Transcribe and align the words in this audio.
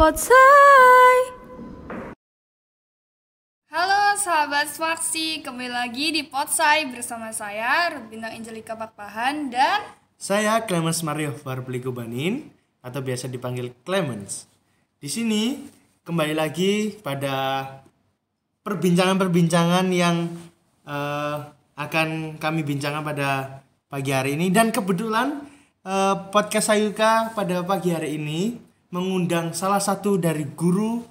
Potsai. 0.00 1.16
Halo 3.68 4.16
sahabat 4.16 4.72
Swaksi, 4.72 5.44
kembali 5.44 5.68
lagi 5.68 6.08
di 6.16 6.24
Potsai 6.24 6.88
bersama 6.88 7.28
saya 7.36 7.92
Rubina 7.92 8.32
Angelika 8.32 8.72
Bakpahan 8.72 9.52
dan 9.52 9.84
Saya 10.16 10.64
Clemens 10.64 11.04
Mario 11.04 11.36
Farbliko 11.36 11.92
Banin 11.92 12.48
atau 12.80 13.04
biasa 13.04 13.28
dipanggil 13.28 13.76
Clemens. 13.84 14.48
Di 14.96 15.12
sini 15.12 15.68
kembali 16.08 16.32
lagi 16.32 16.96
pada 17.04 17.68
perbincangan-perbincangan 18.64 19.84
yang 19.92 20.32
eh, 20.88 21.36
akan 21.76 22.40
kami 22.40 22.64
bincangkan 22.64 23.04
pada 23.04 23.60
pagi 23.92 24.16
hari 24.16 24.32
ini 24.32 24.48
dan 24.48 24.72
kebetulan 24.72 25.44
eh, 25.84 26.16
podcast 26.32 26.72
Sayuka 26.72 27.36
pada 27.36 27.60
pagi 27.68 27.92
hari 27.92 28.16
ini 28.16 28.69
mengundang 28.90 29.54
salah 29.54 29.78
satu 29.78 30.18
dari 30.18 30.44
guru 30.44 31.02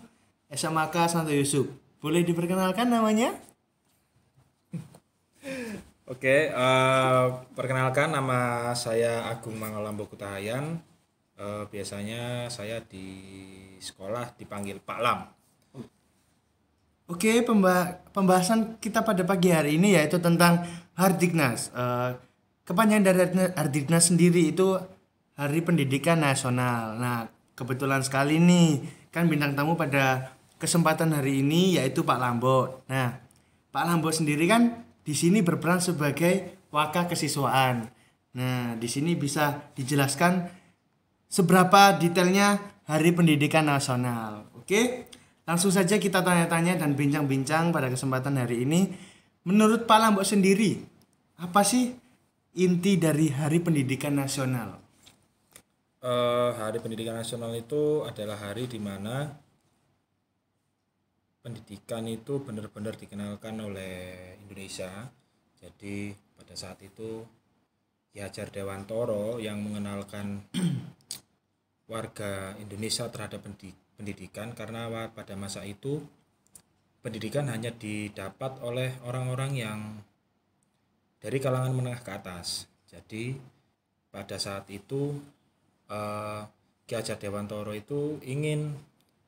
SMAK 0.52 1.08
Santo 1.08 1.32
Yusuf. 1.32 1.68
Boleh 2.00 2.24
diperkenalkan 2.24 2.92
namanya? 2.92 3.36
Oke, 6.10 6.50
eh, 6.50 7.26
perkenalkan 7.54 8.12
nama 8.12 8.72
saya 8.74 9.30
Agung 9.30 9.56
Mangalambo 9.56 10.10
Kutahayan. 10.10 10.82
Eh, 11.40 11.64
biasanya 11.72 12.52
saya 12.52 12.84
di 12.84 13.08
sekolah 13.80 14.36
dipanggil 14.36 14.84
Pak 14.84 15.00
Lam. 15.00 15.20
Oke, 17.10 17.42
pemba- 17.42 18.04
pembahasan 18.12 18.78
kita 18.78 19.02
pada 19.02 19.24
pagi 19.24 19.50
hari 19.50 19.80
ini 19.80 19.96
yaitu 19.96 20.20
tentang 20.20 20.68
Hardiknas. 21.00 21.72
Eh, 21.72 22.12
kepanjangan 22.68 23.06
dari 23.06 23.20
Hardiknas 23.56 24.12
sendiri 24.12 24.52
itu 24.52 24.76
Hari 25.40 25.64
Pendidikan 25.64 26.20
Nasional. 26.20 27.00
Nah, 27.00 27.39
kebetulan 27.60 28.00
sekali 28.00 28.40
nih 28.40 28.80
kan 29.12 29.28
bintang 29.28 29.52
tamu 29.60 29.76
pada 29.76 30.32
kesempatan 30.56 31.12
hari 31.12 31.44
ini 31.44 31.76
yaitu 31.76 32.08
Pak 32.08 32.16
Lambot. 32.16 32.88
Nah, 32.88 33.20
Pak 33.76 33.84
Lambot 33.84 34.16
sendiri 34.16 34.48
kan 34.48 34.88
di 35.04 35.12
sini 35.12 35.44
berperan 35.44 35.84
sebagai 35.84 36.64
wakil 36.72 37.12
kesiswaan. 37.12 37.92
Nah, 38.40 38.80
di 38.80 38.88
sini 38.88 39.20
bisa 39.20 39.74
dijelaskan 39.76 40.48
seberapa 41.28 42.00
detailnya 42.00 42.80
Hari 42.88 43.12
Pendidikan 43.12 43.68
Nasional. 43.68 44.48
Oke, 44.56 45.12
langsung 45.44 45.70
saja 45.70 46.00
kita 46.00 46.24
tanya-tanya 46.24 46.80
dan 46.80 46.96
bincang-bincang 46.96 47.76
pada 47.76 47.92
kesempatan 47.92 48.40
hari 48.40 48.64
ini. 48.64 48.90
Menurut 49.44 49.84
Pak 49.90 50.00
Lambok 50.00 50.26
sendiri, 50.26 50.80
apa 51.42 51.66
sih 51.66 51.96
inti 52.56 52.96
dari 52.96 53.30
Hari 53.34 53.60
Pendidikan 53.62 54.16
Nasional? 54.16 54.79
Eh, 56.00 56.52
Hari 56.56 56.80
Pendidikan 56.80 57.20
Nasional 57.20 57.52
itu 57.60 58.08
adalah 58.08 58.40
hari 58.40 58.72
di 58.72 58.80
mana 58.80 59.36
pendidikan 61.44 62.08
itu 62.08 62.40
benar-benar 62.40 62.96
dikenalkan 62.96 63.60
oleh 63.60 64.32
Indonesia. 64.40 65.12
Jadi 65.60 66.16
pada 66.40 66.56
saat 66.56 66.80
itu 66.88 67.28
Ki 68.16 68.24
Hajar 68.24 68.48
Dewantoro 68.48 69.44
yang 69.44 69.60
mengenalkan 69.60 70.48
warga 71.92 72.56
Indonesia 72.64 73.12
terhadap 73.12 73.44
pendi- 73.44 73.76
pendidikan 74.00 74.56
karena 74.56 74.88
pada 75.12 75.36
masa 75.36 75.68
itu 75.68 76.00
pendidikan 77.04 77.52
hanya 77.52 77.76
didapat 77.76 78.56
oleh 78.64 78.96
orang-orang 79.04 79.52
yang 79.52 79.80
dari 81.20 81.44
kalangan 81.44 81.76
menengah 81.76 82.00
ke 82.08 82.12
atas. 82.16 82.72
Jadi 82.88 83.36
pada 84.16 84.40
saat 84.40 84.64
itu 84.72 85.20
eh, 85.90 86.42
Ki 86.86 86.94
Hajar 86.98 87.18
Dewantoro 87.22 87.74
itu 87.74 88.18
ingin 88.26 88.74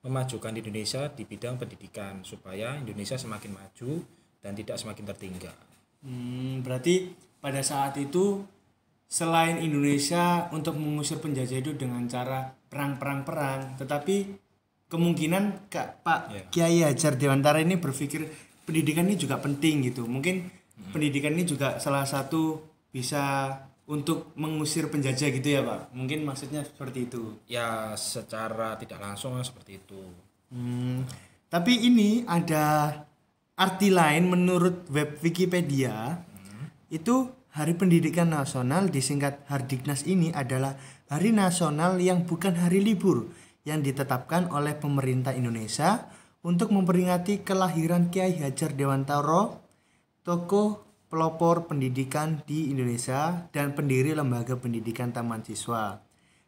memajukan 0.02 0.54
Indonesia 0.58 1.10
di 1.14 1.30
bidang 1.30 1.62
pendidikan 1.62 2.26
supaya 2.26 2.74
Indonesia 2.78 3.18
semakin 3.18 3.54
maju 3.54 4.02
dan 4.42 4.58
tidak 4.58 4.82
semakin 4.82 5.06
tertinggal. 5.14 5.54
Hmm, 6.02 6.66
berarti 6.66 7.14
pada 7.38 7.62
saat 7.62 7.94
itu 8.02 8.42
selain 9.06 9.62
Indonesia 9.62 10.50
untuk 10.50 10.74
mengusir 10.80 11.22
penjajah 11.22 11.62
itu 11.62 11.78
dengan 11.78 12.02
cara 12.10 12.50
perang-perang-perang, 12.50 13.78
tetapi 13.78 14.16
kemungkinan 14.90 15.70
Kak 15.70 16.02
Pak 16.02 16.22
Ya. 16.34 16.44
Kiai 16.50 16.80
Hajar 16.82 17.14
Dewantara 17.20 17.62
ini 17.62 17.78
berpikir 17.78 18.26
pendidikan 18.66 19.06
ini 19.06 19.22
juga 19.22 19.38
penting 19.38 19.86
gitu. 19.86 20.10
Mungkin 20.10 20.50
pendidikan 20.90 21.38
ini 21.38 21.46
juga 21.46 21.78
salah 21.78 22.10
satu 22.10 22.58
bisa 22.90 23.54
untuk 23.92 24.32
mengusir 24.40 24.88
penjajah 24.88 25.28
gitu 25.36 25.48
ya 25.52 25.62
Pak. 25.68 25.92
Mungkin 25.92 26.24
maksudnya 26.24 26.64
seperti 26.64 27.12
itu. 27.12 27.36
Ya 27.52 27.92
secara 28.00 28.80
tidak 28.80 29.04
langsung 29.04 29.36
seperti 29.44 29.84
itu. 29.84 30.00
Hmm, 30.48 31.04
tapi 31.52 31.76
ini 31.76 32.24
ada 32.24 32.96
arti 33.60 33.92
lain 33.92 34.32
menurut 34.32 34.88
web 34.88 35.20
Wikipedia. 35.20 36.24
Itu 36.88 37.36
Hari 37.52 37.76
Pendidikan 37.76 38.32
Nasional 38.32 38.88
disingkat 38.88 39.44
Hardiknas 39.52 40.08
ini 40.08 40.32
adalah 40.32 40.80
hari 41.12 41.36
nasional 41.36 42.00
yang 42.00 42.24
bukan 42.24 42.56
hari 42.56 42.80
libur 42.80 43.28
yang 43.68 43.84
ditetapkan 43.84 44.48
oleh 44.56 44.72
pemerintah 44.80 45.36
Indonesia 45.36 46.08
untuk 46.48 46.72
memperingati 46.72 47.44
kelahiran 47.44 48.08
Kiai 48.08 48.40
Hajar 48.40 48.72
Dewantara, 48.72 49.52
tokoh 50.24 50.91
pelopor 51.12 51.68
pendidikan 51.68 52.40
di 52.48 52.72
Indonesia 52.72 53.52
dan 53.52 53.76
pendiri 53.76 54.16
lembaga 54.16 54.56
pendidikan 54.56 55.12
Taman 55.12 55.44
Siswa. 55.44 56.00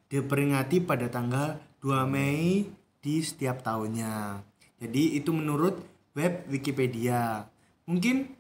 Diperingati 0.08 0.80
pada 0.80 1.12
tanggal 1.12 1.60
2 1.84 2.08
Mei 2.08 2.64
di 3.04 3.16
setiap 3.20 3.60
tahunnya. 3.60 4.40
Jadi 4.80 5.20
itu 5.20 5.36
menurut 5.36 5.84
web 6.16 6.48
Wikipedia. 6.48 7.44
Mungkin 7.84 8.32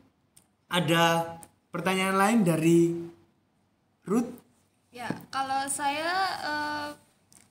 ada 0.72 1.36
pertanyaan 1.76 2.16
lain 2.16 2.40
dari 2.48 2.80
Ruth? 4.08 4.44
ya 4.94 5.10
kalau 5.34 5.66
saya 5.74 6.14
eh, 6.46 6.90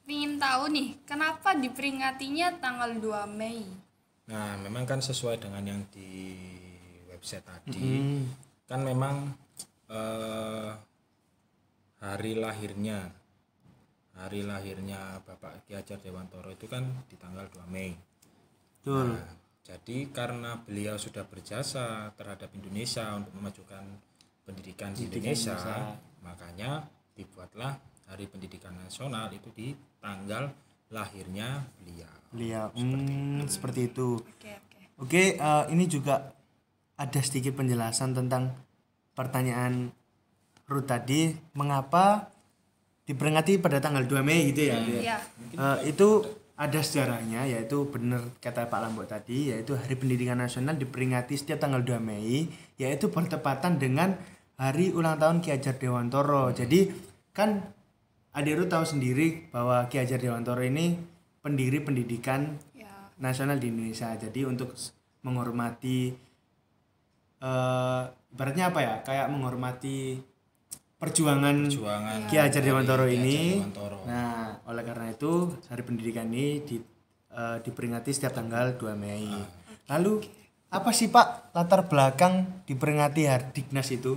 ingin 0.07 0.39
tahu 0.39 0.71
nih 0.71 0.89
kenapa 1.03 1.59
diperingatinya 1.59 2.63
tanggal 2.63 2.95
2 2.97 3.27
Mei. 3.35 3.67
Nah, 4.31 4.55
memang 4.63 4.87
kan 4.87 5.03
sesuai 5.03 5.43
dengan 5.43 5.67
yang 5.67 5.83
di 5.91 6.39
website 7.11 7.43
tadi, 7.43 8.23
kan 8.73 8.81
memang 8.81 9.29
eh, 9.93 10.73
hari 12.01 12.33
lahirnya, 12.41 13.05
hari 14.17 14.49
lahirnya 14.49 15.21
Bapak 15.29 15.69
Ki 15.69 15.77
Hajar 15.77 16.01
Dewantoro 16.01 16.49
itu 16.49 16.65
kan 16.65 16.89
di 17.05 17.21
tanggal 17.21 17.45
2 17.53 17.69
Mei. 17.69 17.93
Betul. 18.81 19.13
Nah, 19.13 19.29
jadi 19.61 20.09
karena 20.09 20.57
beliau 20.57 20.97
sudah 20.97 21.29
berjasa 21.29 22.17
terhadap 22.17 22.49
Indonesia 22.57 23.13
untuk 23.13 23.37
memajukan 23.37 23.85
pendidikan 24.49 24.97
di 24.97 25.05
Indonesia, 25.05 25.55
makanya 26.25 26.89
dibuatlah 27.13 27.77
Hari 28.09 28.25
Pendidikan 28.25 28.73
Nasional 28.81 29.29
itu 29.37 29.53
di 29.53 29.77
tanggal 30.01 30.49
lahirnya 30.89 31.61
beliau. 31.77 32.15
Beliau. 32.33 32.67
Hmm, 32.73 33.45
seperti 33.45 33.93
itu. 33.93 34.17
Oke 34.17 34.49
oke. 34.49 34.81
Oke, 34.99 35.23
eh, 35.37 35.65
ini 35.71 35.85
juga 35.87 36.33
ada 37.03 37.19
sedikit 37.19 37.59
penjelasan 37.59 38.15
tentang 38.15 38.55
pertanyaan 39.19 39.91
Ruth 40.71 40.87
tadi, 40.87 41.35
mengapa 41.59 42.31
diperingati 43.03 43.59
pada 43.59 43.83
tanggal 43.83 44.07
2 44.07 44.23
Mei 44.23 44.55
gitu 44.55 44.71
ya? 44.71 44.79
Ya. 45.03 45.19
Eh, 45.53 45.91
itu 45.91 46.23
ada 46.55 46.79
sejarahnya 46.79 47.51
yaitu 47.51 47.91
benar 47.91 48.23
kata 48.39 48.71
Pak 48.71 48.79
Lambok 48.79 49.11
tadi 49.11 49.51
yaitu 49.51 49.75
Hari 49.75 49.99
Pendidikan 49.99 50.39
Nasional 50.39 50.79
diperingati 50.79 51.35
setiap 51.35 51.59
tanggal 51.59 51.83
2 51.83 51.99
Mei 51.99 52.47
yaitu 52.79 53.11
bertepatan 53.11 53.83
dengan 53.83 54.15
hari 54.55 54.95
ulang 54.95 55.19
tahun 55.19 55.43
Ki 55.43 55.51
Hajar 55.51 55.75
Dewantoro. 55.83 56.55
Jadi 56.55 56.87
kan 57.35 57.67
Adiru 58.33 58.65
tahu 58.65 58.87
sendiri 58.87 59.51
bahwa 59.51 59.91
Ki 59.91 59.99
Hajar 59.99 60.23
Dewantoro 60.23 60.63
ini 60.63 60.97
pendiri 61.43 61.83
pendidikan 61.83 62.57
Ya. 62.73 63.11
nasional 63.19 63.59
di 63.59 63.69
Indonesia. 63.69 64.15
Jadi 64.15 64.47
untuk 64.47 64.79
menghormati 65.27 66.15
eh 67.43 68.03
ibaratnya 68.33 68.71
apa 68.71 68.79
ya? 68.81 68.95
Kayak 69.03 69.27
menghormati 69.35 70.23
perjuangan, 70.97 71.67
Perjuangan 71.67 72.19
Ki 72.31 72.39
Hajar 72.39 72.63
Dewantoro 72.63 73.11
Hajar 73.11 73.19
ini. 73.19 73.59
Dewantoro. 73.59 73.99
Nah, 74.07 74.63
oleh 74.71 74.83
karena 74.87 75.11
itu 75.11 75.51
Hari 75.67 75.83
Pendidikan 75.83 76.31
ini 76.31 76.63
di, 76.63 76.79
eh, 77.35 77.59
diperingati 77.59 78.11
setiap 78.15 78.39
tanggal 78.39 78.79
2 78.79 78.95
Mei. 78.95 79.27
Lalu 79.91 80.23
apa 80.71 80.95
sih 80.95 81.11
Pak 81.11 81.53
latar 81.53 81.91
belakang 81.91 82.65
diperingati 82.65 83.27
Hardiknas 83.27 83.91
itu? 83.91 84.15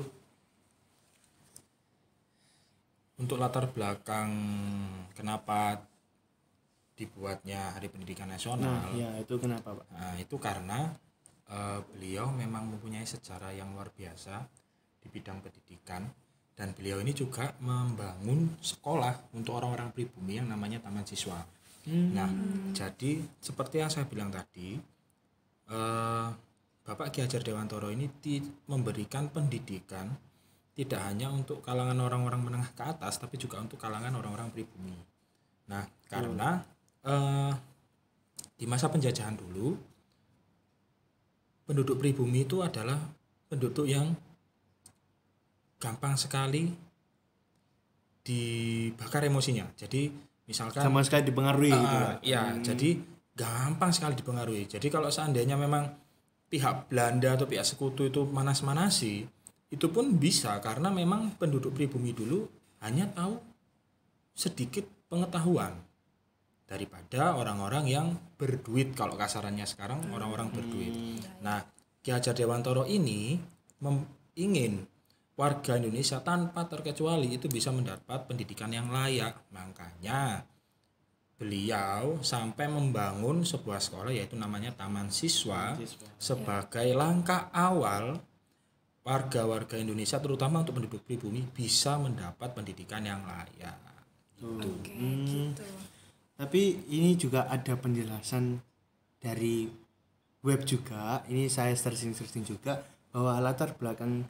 Untuk 3.15 3.41
latar 3.41 3.65
belakang 3.71 4.29
kenapa 5.17 5.81
dibuatnya 6.95 7.75
Hari 7.75 7.91
Pendidikan 7.91 8.29
Nasional, 8.29 8.93
Ya, 8.95 9.11
itu 9.19 9.35
kenapa 9.35 9.75
Pak? 9.75 9.85
nah, 9.91 10.15
itu 10.15 10.35
karena 10.39 10.95
eh, 11.49 11.79
beliau 11.93 12.31
memang 12.33 12.69
mempunyai 12.71 13.05
sejarah 13.05 13.53
yang 13.53 13.73
luar 13.73 13.93
biasa 13.93 14.45
di 15.01 15.07
bidang 15.09 15.41
pendidikan 15.45 16.05
dan 16.55 16.71
beliau 16.71 17.03
ini 17.03 17.11
juga 17.11 17.51
membangun 17.59 18.55
sekolah 18.63 19.35
untuk 19.35 19.59
orang-orang 19.59 19.91
pribumi 19.91 20.39
yang 20.39 20.47
namanya 20.47 20.79
Taman 20.79 21.03
Siswa. 21.03 21.43
Nah, 21.85 22.25
jadi 22.73 23.21
seperti 23.37 23.77
yang 23.77 23.91
saya 23.93 24.09
bilang 24.09 24.33
tadi, 24.33 24.73
eh, 25.69 26.27
Bapak 26.85 27.13
Ki 27.13 27.21
Hajar 27.21 27.45
Dewantoro 27.45 27.93
ini 27.93 28.09
memberikan 28.65 29.29
pendidikan 29.29 30.09
tidak 30.75 31.01
hanya 31.07 31.31
untuk 31.31 31.61
kalangan 31.61 31.95
orang-orang 32.01 32.41
menengah 32.41 32.71
ke 32.73 32.83
atas, 32.83 33.21
tapi 33.21 33.37
juga 33.37 33.61
untuk 33.61 33.77
kalangan 33.77 34.11
orang-orang 34.17 34.49
pribumi. 34.49 34.97
Nah, 35.69 35.85
karena 36.09 36.63
eh, 37.05 37.53
di 38.57 38.65
masa 38.65 38.89
penjajahan 38.89 39.37
dulu, 39.37 39.77
penduduk 41.65 41.97
pribumi 41.97 42.45
itu 42.45 42.61
adalah 42.61 42.97
penduduk 43.49 43.89
yang 43.89 44.13
gampang 45.81 46.15
sekali 46.15 46.69
dibakar 48.25 49.25
emosinya. 49.25 49.69
Jadi 49.77 50.09
misalkan 50.49 50.81
sama 50.81 51.01
sekali 51.05 51.29
dipengaruhi 51.29 51.73
gitu 51.73 51.97
Ah, 51.97 52.17
Pak. 52.17 52.25
ya, 52.25 52.43
jadi 52.61 52.89
gampang 53.37 53.91
sekali 53.93 54.13
dipengaruhi. 54.17 54.65
Jadi 54.65 54.87
kalau 54.89 55.09
seandainya 55.09 55.57
memang 55.57 55.85
pihak 56.49 56.89
Belanda 56.89 57.37
atau 57.37 57.45
pihak 57.49 57.65
sekutu 57.65 58.07
itu 58.09 58.25
manas-manasi, 58.25 59.25
itu 59.69 59.87
pun 59.89 60.15
bisa 60.15 60.57
karena 60.61 60.89
memang 60.93 61.33
penduduk 61.37 61.73
pribumi 61.73 62.13
dulu 62.13 62.45
hanya 62.85 63.09
tahu 63.11 63.41
sedikit 64.31 64.85
pengetahuan 65.09 65.73
daripada 66.65 67.37
orang-orang 67.37 67.85
yang 67.85 68.07
berduit 68.41 68.97
kalau 68.97 69.13
kasarannya 69.13 69.69
sekarang 69.69 70.01
orang-orang 70.09 70.49
berduit. 70.49 70.93
Nah, 71.45 71.61
Ki 72.01 72.09
Hajar 72.09 72.33
Dewantoro 72.33 72.89
ini 72.89 73.37
mem- 73.81 74.09
ingin 74.37 74.85
warga 75.37 75.77
Indonesia 75.77 76.19
tanpa 76.25 76.65
terkecuali 76.65 77.37
itu 77.37 77.45
bisa 77.45 77.69
mendapat 77.69 78.25
pendidikan 78.25 78.73
yang 78.73 78.89
layak. 78.89 79.45
Makanya 79.53 80.41
beliau 81.35 82.23
sampai 82.23 82.71
membangun 82.71 83.43
sebuah 83.43 83.83
sekolah 83.83 84.11
yaitu 84.15 84.39
namanya 84.39 84.71
Taman 84.71 85.11
Siswa 85.11 85.75
sebagai 86.15 86.87
langkah 86.95 87.51
awal 87.51 88.23
warga-warga 89.05 89.77
Indonesia 89.77 90.17
terutama 90.17 90.65
untuk 90.65 90.81
penduduk 90.81 91.05
pribumi 91.05 91.45
bisa 91.45 91.99
mendapat 92.01 92.57
pendidikan 92.57 93.05
yang 93.05 93.21
layak. 93.21 93.77
Itu. 94.39 94.49
Oke, 94.65 94.91
gitu. 94.97 95.63
Tapi 96.35 96.91
ini 96.91 97.15
juga 97.15 97.47
ada 97.47 97.79
penjelasan 97.79 98.59
dari 99.23 99.71
web 100.43 100.61
juga. 100.67 101.23
Ini 101.31 101.47
saya 101.47 101.71
searching-searching 101.73 102.43
juga 102.43 102.83
bahwa 103.15 103.39
latar 103.39 103.73
belakang 103.79 104.27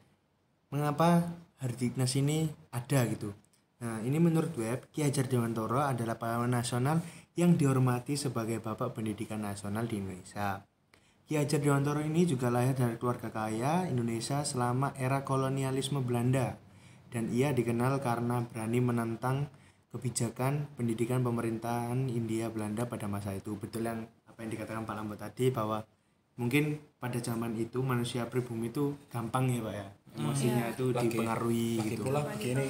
mengapa 0.69 1.33
Hardiknas 1.59 2.13
ini 2.19 2.45
ada 2.69 3.07
gitu. 3.09 3.33
Nah, 3.81 3.99
ini 4.05 4.21
menurut 4.21 4.53
web 4.55 4.85
Ki 4.93 5.03
Hajar 5.03 5.25
Dewantoro 5.25 5.81
adalah 5.81 6.15
pahlawan 6.15 6.53
nasional 6.53 7.01
yang 7.35 7.59
dihormati 7.59 8.15
sebagai 8.15 8.63
bapak 8.63 8.95
pendidikan 8.95 9.43
nasional 9.43 9.89
di 9.89 9.99
Indonesia. 9.99 10.63
Ki 11.25 11.41
Hajar 11.41 11.57
Dewantoro 11.57 12.05
ini 12.05 12.29
juga 12.29 12.53
lahir 12.53 12.77
dari 12.77 12.95
keluarga 13.01 13.33
kaya 13.33 13.89
Indonesia 13.89 14.45
selama 14.45 14.93
era 14.95 15.25
kolonialisme 15.25 16.05
Belanda 16.05 16.55
dan 17.09 17.31
ia 17.31 17.55
dikenal 17.55 17.97
karena 18.03 18.43
berani 18.45 18.79
menentang 18.83 19.49
kebijakan 19.95 20.67
pendidikan 20.75 21.23
pemerintahan 21.23 22.11
India 22.11 22.51
Belanda 22.51 22.83
pada 22.83 23.07
masa 23.07 23.31
itu. 23.31 23.55
Betul 23.55 23.87
yang 23.87 24.03
apa 24.27 24.43
yang 24.43 24.51
dikatakan 24.51 24.83
Pak 24.83 24.91
Lambo 24.91 25.15
tadi 25.15 25.47
bahwa 25.55 25.79
mungkin 26.35 26.75
pada 26.99 27.15
zaman 27.23 27.55
itu 27.55 27.79
manusia 27.79 28.27
pribumi 28.27 28.67
itu 28.75 28.91
gampang 29.07 29.47
ya 29.47 29.63
Pak 29.63 29.75
ya. 29.79 29.87
Emosinya 30.19 30.63
itu 30.75 30.91
Lagi- 30.91 31.07
dipengaruhi 31.07 31.71
Lagi 31.79 31.89
gitu. 31.95 32.03
pula 32.03 32.19
begini, 32.27 32.67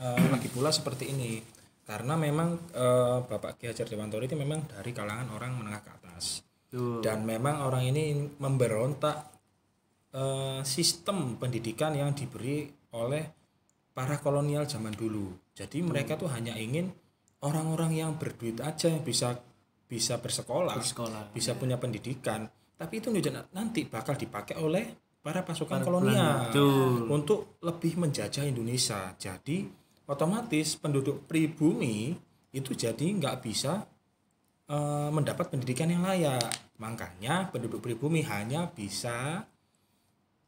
eh, 0.00 0.24
lagi 0.32 0.48
pula 0.48 0.72
seperti 0.72 1.12
ini. 1.12 1.40
Karena 1.84 2.16
memang 2.16 2.56
eh, 2.72 3.18
Bapak 3.20 3.60
Ki 3.60 3.68
Hajar 3.68 3.84
Dewantoro 3.84 4.24
itu 4.24 4.36
memang 4.36 4.64
dari 4.68 4.96
kalangan 4.96 5.28
orang 5.36 5.52
menengah 5.60 5.84
ke 5.84 5.90
atas. 5.92 6.44
Tuh. 6.70 7.02
dan 7.02 7.26
memang 7.26 7.66
orang 7.66 7.82
ini 7.82 8.14
memberontak 8.38 9.26
eh, 10.14 10.62
sistem 10.62 11.34
pendidikan 11.34 11.90
yang 11.98 12.14
diberi 12.14 12.70
oleh 12.94 13.39
para 13.94 14.18
kolonial 14.22 14.64
zaman 14.66 14.94
dulu. 14.94 15.34
Jadi 15.54 15.82
mereka 15.82 16.16
tuh 16.16 16.30
hanya 16.32 16.56
ingin 16.56 16.90
orang-orang 17.44 17.96
yang 17.96 18.10
berduit 18.16 18.60
aja 18.60 18.88
yang 18.88 19.04
bisa 19.04 19.36
bisa 19.90 20.22
bersekolah, 20.22 20.78
Bersekolah. 20.78 21.34
bisa 21.34 21.58
punya 21.58 21.74
pendidikan. 21.74 22.46
Tapi 22.78 23.02
itu 23.02 23.10
nanti 23.52 23.84
bakal 23.84 24.14
dipakai 24.16 24.56
oleh 24.56 24.86
para 25.20 25.44
pasukan 25.44 25.84
kolonial 25.84 26.48
Betul. 26.48 27.10
untuk 27.12 27.60
lebih 27.60 28.00
menjajah 28.00 28.46
Indonesia. 28.46 29.12
Jadi 29.18 29.68
otomatis 30.08 30.78
penduduk 30.80 31.28
pribumi 31.28 32.14
itu 32.54 32.72
jadi 32.72 33.04
nggak 33.04 33.36
bisa 33.44 33.84
eh, 34.70 35.10
mendapat 35.12 35.52
pendidikan 35.52 35.90
yang 35.92 36.06
layak. 36.06 36.78
Makanya 36.80 37.52
penduduk 37.52 37.84
pribumi 37.84 38.24
hanya 38.24 38.70
bisa 38.70 39.44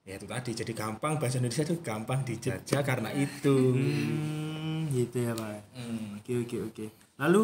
ya 0.03 0.19
itu 0.19 0.27
tadi 0.27 0.51
jadi 0.51 0.73
gampang 0.75 1.19
bahasa 1.23 1.39
Indonesia 1.39 1.63
itu 1.63 1.79
gampang 1.79 2.27
dijajah 2.27 2.83
karena 2.83 3.11
itu. 3.15 3.57
Hmm, 3.75 4.91
gitu 4.91 5.17
ya 5.23 5.33
Pak. 5.35 5.61
Hmm. 5.79 6.19
Oke 6.19 6.33
oke 6.43 6.57
oke. 6.73 6.85
Lalu 7.23 7.43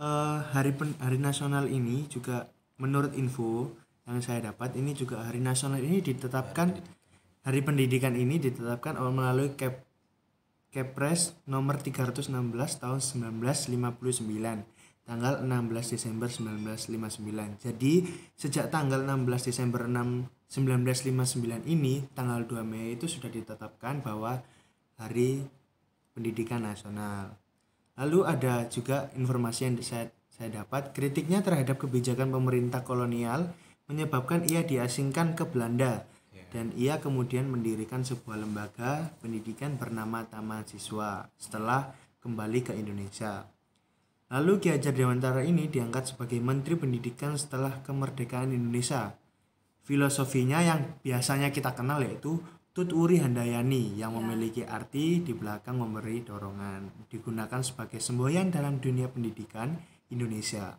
eh, 0.00 0.38
hari 0.52 0.72
pen- 0.72 0.98
hari 1.00 1.20
nasional 1.20 1.68
ini 1.68 2.08
juga 2.08 2.48
menurut 2.80 3.12
info 3.18 3.68
yang 4.08 4.24
saya 4.24 4.40
dapat 4.40 4.72
ini 4.80 4.96
juga 4.96 5.20
hari 5.20 5.42
nasional 5.42 5.84
ini 5.84 6.00
ditetapkan 6.00 6.72
hari 7.44 7.60
pendidikan 7.60 8.16
ini 8.16 8.40
ditetapkan 8.40 8.96
melalui 9.12 9.52
Kep 9.52 9.84
Kepres 10.68 11.32
nomor 11.48 11.80
316 11.80 12.28
tahun 12.76 13.00
1959 13.00 14.20
tanggal 15.08 15.40
16 15.40 15.92
Desember 15.96 16.28
1959. 16.28 17.64
Jadi 17.64 18.04
sejak 18.36 18.68
tanggal 18.68 19.00
16 19.00 19.48
Desember 19.48 19.88
6 19.88 20.37
1959 20.48 21.68
ini 21.68 22.04
tanggal 22.16 22.44
2 22.48 22.64
Mei 22.64 22.96
itu 22.96 23.04
sudah 23.04 23.28
ditetapkan 23.28 24.00
bahwa 24.00 24.40
hari 24.96 25.44
pendidikan 26.16 26.64
nasional. 26.64 27.36
Lalu 28.00 28.24
ada 28.24 28.64
juga 28.72 29.12
informasi 29.12 29.60
yang 29.68 29.74
saya, 29.84 30.08
saya 30.32 30.64
dapat, 30.64 30.96
kritiknya 30.96 31.44
terhadap 31.44 31.76
kebijakan 31.76 32.32
pemerintah 32.32 32.80
kolonial 32.80 33.52
menyebabkan 33.88 34.48
ia 34.48 34.64
diasingkan 34.64 35.36
ke 35.36 35.44
Belanda 35.48 36.08
dan 36.48 36.72
ia 36.76 36.96
kemudian 36.96 37.48
mendirikan 37.48 38.00
sebuah 38.00 38.40
lembaga 38.40 39.12
pendidikan 39.20 39.76
bernama 39.76 40.24
Taman 40.24 40.64
Siswa 40.64 41.28
setelah 41.36 41.92
kembali 42.24 42.64
ke 42.64 42.72
Indonesia. 42.72 43.44
Lalu 44.28 44.60
Ki 44.60 44.68
Hajar 44.72 44.92
Dewantara 44.92 45.40
ini 45.44 45.72
diangkat 45.72 46.12
sebagai 46.12 46.36
Menteri 46.40 46.76
Pendidikan 46.76 47.36
setelah 47.40 47.80
kemerdekaan 47.80 48.52
Indonesia. 48.52 49.16
Filosofinya 49.88 50.60
yang 50.60 51.00
biasanya 51.00 51.48
kita 51.48 51.72
kenal 51.72 52.04
yaitu 52.04 52.36
Tut 52.76 52.92
Uri 52.92 53.24
Handayani 53.24 53.96
yang 53.96 54.12
memiliki 54.20 54.60
arti 54.60 55.24
di 55.24 55.32
belakang 55.32 55.80
memberi 55.80 56.20
dorongan, 56.20 57.08
digunakan 57.08 57.64
sebagai 57.64 57.96
semboyan 57.96 58.52
dalam 58.52 58.84
dunia 58.84 59.08
pendidikan 59.08 59.80
Indonesia. 60.12 60.76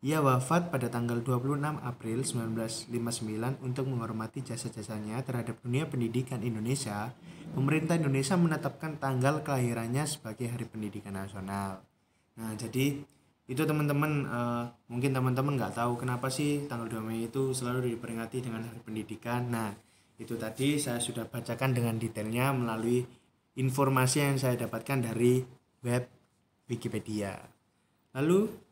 Ia 0.00 0.24
wafat 0.24 0.72
pada 0.72 0.88
tanggal 0.88 1.20
26 1.20 1.60
April 1.84 2.24
1959 2.24 3.60
untuk 3.60 3.84
menghormati 3.84 4.40
jasa-jasanya 4.40 5.20
terhadap 5.28 5.60
dunia 5.60 5.84
pendidikan 5.84 6.40
Indonesia. 6.40 7.12
Pemerintah 7.52 8.00
Indonesia 8.00 8.40
menetapkan 8.40 8.96
tanggal 8.96 9.44
kelahirannya 9.44 10.08
sebagai 10.08 10.48
Hari 10.48 10.64
Pendidikan 10.72 11.20
Nasional. 11.20 11.84
Nah, 12.40 12.56
jadi 12.56 13.04
itu 13.48 13.64
teman-teman 13.64 14.28
eh, 14.28 14.64
mungkin 14.92 15.10
teman-teman 15.16 15.56
nggak 15.56 15.80
tahu 15.80 15.96
kenapa 15.96 16.28
sih 16.28 16.68
tanggal 16.68 16.84
2 16.84 17.00
Mei 17.00 17.32
itu 17.32 17.56
selalu 17.56 17.96
diperingati 17.96 18.44
dengan 18.44 18.68
Hari 18.68 18.80
Pendidikan. 18.84 19.48
Nah, 19.48 19.72
itu 20.20 20.36
tadi 20.36 20.76
saya 20.76 21.00
sudah 21.00 21.24
bacakan 21.24 21.72
dengan 21.72 21.96
detailnya 21.96 22.52
melalui 22.52 23.08
informasi 23.56 24.20
yang 24.20 24.36
saya 24.36 24.60
dapatkan 24.60 25.00
dari 25.00 25.40
web 25.80 26.04
Wikipedia. 26.68 27.40
Lalu 28.12 28.68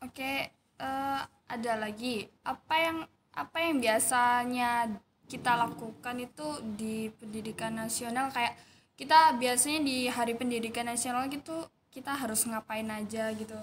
Oke, 0.00 0.48
eh, 0.80 1.20
ada 1.28 1.72
lagi. 1.76 2.24
Apa 2.40 2.74
yang 2.80 2.98
apa 3.36 3.58
yang 3.60 3.84
biasanya 3.84 4.88
kita 5.28 5.60
lakukan 5.60 6.16
itu 6.16 6.46
di 6.78 7.12
pendidikan 7.20 7.76
nasional 7.76 8.32
kayak 8.32 8.56
kita 8.96 9.36
biasanya 9.36 9.84
di 9.84 10.08
Hari 10.08 10.40
Pendidikan 10.40 10.88
Nasional 10.88 11.28
gitu 11.28 11.68
kita 11.92 12.16
harus 12.16 12.48
ngapain 12.48 12.88
aja 12.88 13.28
gitu. 13.36 13.56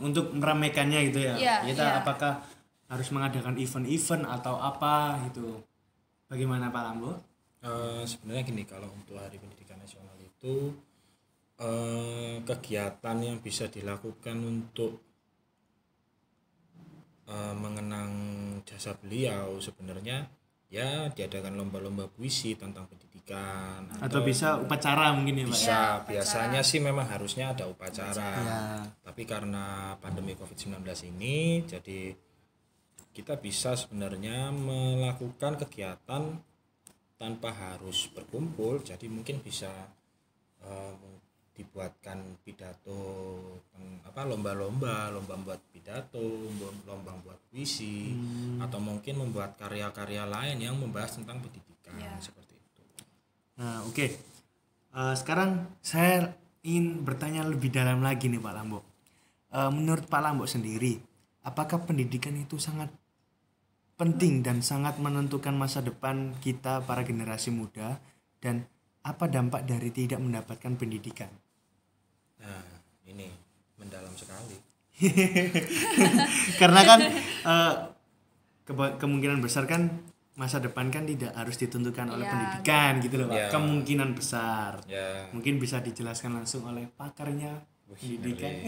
Untuk 0.00 0.32
meramaikannya 0.32 1.12
gitu 1.12 1.20
ya. 1.20 1.34
Iya, 1.36 1.54
kita 1.68 1.84
iya. 1.84 1.94
apakah 2.00 2.40
harus 2.88 3.08
mengadakan 3.12 3.56
event-event 3.60 4.24
atau 4.28 4.56
apa 4.60 5.20
gitu. 5.28 5.60
Bagaimana 6.28 6.72
Pak 6.72 6.82
Lambo? 6.82 7.12
Eh, 7.64 8.02
sebenarnya 8.04 8.44
gini 8.44 8.62
kalau 8.68 8.92
untuk 8.92 9.16
Hari 9.16 9.40
Pendidikan 9.40 9.80
Nasional 9.80 10.16
itu 10.20 10.72
eh, 11.56 12.36
kegiatan 12.44 13.16
yang 13.20 13.40
bisa 13.40 13.72
dilakukan 13.72 14.36
untuk 14.44 15.00
eh, 17.28 17.54
mengenang 17.56 18.12
jasa 18.68 18.92
beliau 19.00 19.56
sebenarnya 19.60 20.28
ya 20.68 21.08
diadakan 21.12 21.56
lomba-lomba 21.56 22.10
puisi 22.10 22.52
tentang 22.52 22.84
pendidikan 22.84 23.03
atau 24.04 24.20
bisa 24.20 24.60
upacara 24.60 25.16
mungkin 25.16 25.40
ya 25.40 25.46
pak 25.48 25.56
bisa. 25.56 25.78
biasanya 26.04 26.60
sih 26.60 26.76
memang 26.76 27.08
harusnya 27.08 27.56
ada 27.56 27.64
upacara. 27.64 28.30
Ya. 28.36 28.60
tapi 29.00 29.24
karena 29.24 29.96
pandemi 29.96 30.36
covid-19 30.36 30.84
ini 31.08 31.64
jadi 31.64 32.12
kita 33.14 33.38
bisa 33.38 33.78
sebenarnya 33.78 34.50
melakukan 34.50 35.54
kegiatan 35.54 36.34
tanpa 37.14 37.50
harus 37.54 38.10
berkumpul. 38.10 38.82
Jadi 38.82 39.06
mungkin 39.06 39.38
bisa 39.38 39.70
eh, 40.66 40.94
dibuatkan 41.54 42.42
pidato 42.42 42.98
apa 44.02 44.26
lomba-lomba 44.26 45.14
lomba 45.14 45.38
buat 45.38 45.62
pidato 45.70 46.18
lomba- 46.18 46.82
lomba 46.82 47.14
buat 47.22 47.38
puisi 47.46 48.10
atau 48.58 48.82
mungkin 48.82 49.22
membuat 49.22 49.54
karya-karya 49.54 50.26
lain 50.26 50.58
yang 50.58 50.74
membahas 50.74 51.14
tentang 51.14 51.38
pendidikan 51.38 51.94
seperti 52.18 52.53
itu 52.53 52.53
Nah, 53.58 53.86
oke. 53.86 54.06
Eh, 54.94 55.14
sekarang 55.18 55.66
saya 55.82 56.34
ingin 56.62 57.02
bertanya 57.02 57.42
lebih 57.46 57.70
dalam 57.70 58.02
lagi 58.02 58.30
nih 58.30 58.38
Pak 58.38 58.54
Lambo. 58.54 58.80
Eh, 59.50 59.70
menurut 59.70 60.06
Pak 60.06 60.20
Lambo 60.22 60.44
sendiri, 60.46 60.98
apakah 61.46 61.82
pendidikan 61.82 62.34
itu 62.38 62.58
sangat 62.58 62.90
penting 63.94 64.42
dan 64.42 64.58
sangat 64.58 64.98
menentukan 64.98 65.54
masa 65.54 65.78
depan 65.78 66.34
kita 66.42 66.82
para 66.82 67.06
generasi 67.06 67.54
muda 67.54 68.02
dan 68.42 68.66
apa 69.06 69.30
dampak 69.30 69.62
dari 69.68 69.94
tidak 69.94 70.18
mendapatkan 70.18 70.74
pendidikan? 70.74 71.30
nah 72.44 72.60
ini 73.08 73.30
mendalam 73.80 74.12
sekali 74.18 74.58
Karena 76.60 76.80
kan 76.86 77.00
keba- 78.62 78.94
kemungkinan 79.00 79.42
besar 79.42 79.66
kan 79.66 79.90
masa 80.34 80.58
depan 80.58 80.90
kan 80.90 81.06
tidak 81.06 81.30
harus 81.32 81.54
ditentukan 81.54 82.10
oleh 82.10 82.26
Iya. 82.26 82.32
pendidikan 82.34 82.92
gitu 82.98 83.14
loh 83.16 83.26
Pak. 83.30 83.36
Iya. 83.38 83.48
Kemungkinan 83.54 84.10
besar. 84.18 84.72
ya 84.84 85.30
Mungkin 85.30 85.62
bisa 85.62 85.78
dijelaskan 85.78 86.34
langsung 86.34 86.66
oleh 86.66 86.90
pakarnya 86.90 87.54
pendidikan. 87.86 88.50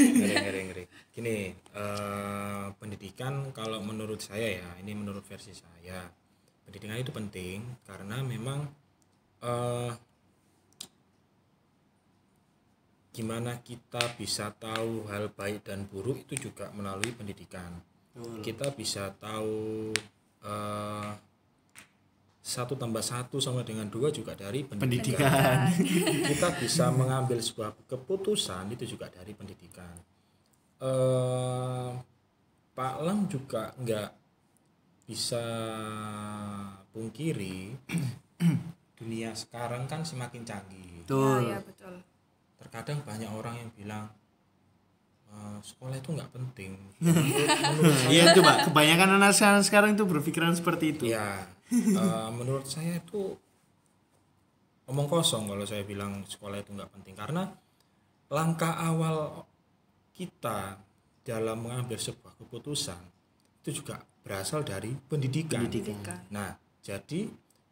ngeri 0.00 0.34
ngeri 0.36 0.60
ngeri 0.70 0.84
gini 1.10 1.50
eh, 1.52 2.66
pendidikan 2.78 3.50
kalau 3.50 3.82
menurut 3.82 4.22
saya 4.22 4.62
ya 4.62 4.68
ini 4.78 4.94
menurut 4.94 5.26
versi 5.26 5.50
saya 5.50 6.06
pendidikan 6.62 6.96
itu 6.96 7.10
penting 7.10 7.58
karena 7.82 8.22
memang 8.22 8.68
eh, 9.42 9.92
gimana 13.10 13.58
kita 13.60 14.14
bisa 14.14 14.54
tahu 14.54 15.10
hal 15.10 15.34
baik 15.34 15.66
dan 15.66 15.84
buruk 15.84 16.22
itu 16.24 16.48
juga 16.48 16.70
melalui 16.70 17.10
pendidikan 17.10 17.74
kita 18.40 18.70
bisa 18.72 19.10
tahu 19.18 19.90
satu 22.50 22.74
tambah 22.74 23.04
satu 23.04 23.38
sama 23.38 23.62
dengan 23.62 23.86
dua 23.86 24.10
juga 24.10 24.34
dari 24.34 24.66
pendidikan 24.66 25.70
Pendidikan. 25.70 26.26
kita 26.34 26.48
bisa 26.58 26.90
mengambil 26.90 27.38
sebuah 27.38 27.76
keputusan 27.86 28.74
itu 28.74 28.96
juga 28.96 29.06
dari 29.06 29.30
pendidikan. 29.36 29.94
Eh, 30.80 31.90
Pak 32.74 32.94
Lam 33.06 33.28
juga 33.30 33.70
nggak 33.78 34.10
bisa 35.06 35.44
pungkiri 36.90 37.76
dunia 38.98 39.30
sekarang 39.36 39.86
kan 39.86 40.02
semakin 40.02 40.42
canggih. 40.42 41.06
Betul. 41.06 41.46
Ya, 41.46 41.54
ya 41.54 41.58
betul. 41.62 41.94
Terkadang 42.58 42.98
banyak 43.06 43.30
orang 43.30 43.54
yang 43.62 43.70
bilang 43.78 44.10
"Eh, 45.30 45.58
sekolah 45.62 45.94
itu 45.94 46.10
nggak 46.10 46.30
penting. 46.34 46.72
Iya 48.12 48.34
coba 48.34 48.66
kebanyakan 48.66 49.22
anak 49.22 49.32
sekarang 49.32 49.62
sekarang 49.62 49.90
itu 49.94 50.04
berpikiran 50.04 50.52
seperti 50.58 50.98
itu. 50.98 51.02
Ya, 51.14 51.46
eh, 51.70 52.28
menurut 52.34 52.66
saya 52.66 52.98
itu 52.98 53.38
omong 54.90 55.06
kosong 55.06 55.46
kalau 55.46 55.62
saya 55.62 55.86
bilang 55.86 56.26
sekolah 56.26 56.58
itu 56.58 56.74
nggak 56.74 56.90
penting 56.90 57.14
karena 57.14 57.46
langkah 58.26 58.74
awal 58.74 59.46
kita 60.10 60.82
dalam 61.22 61.62
mengambil 61.62 61.96
sebuah 61.96 62.34
keputusan 62.34 62.98
itu 63.62 63.82
juga 63.82 64.02
berasal 64.26 64.66
dari 64.66 64.90
pendidikan. 64.90 65.62
Pendidikan. 65.62 66.26
Nah, 66.34 66.58
jadi 66.82 67.30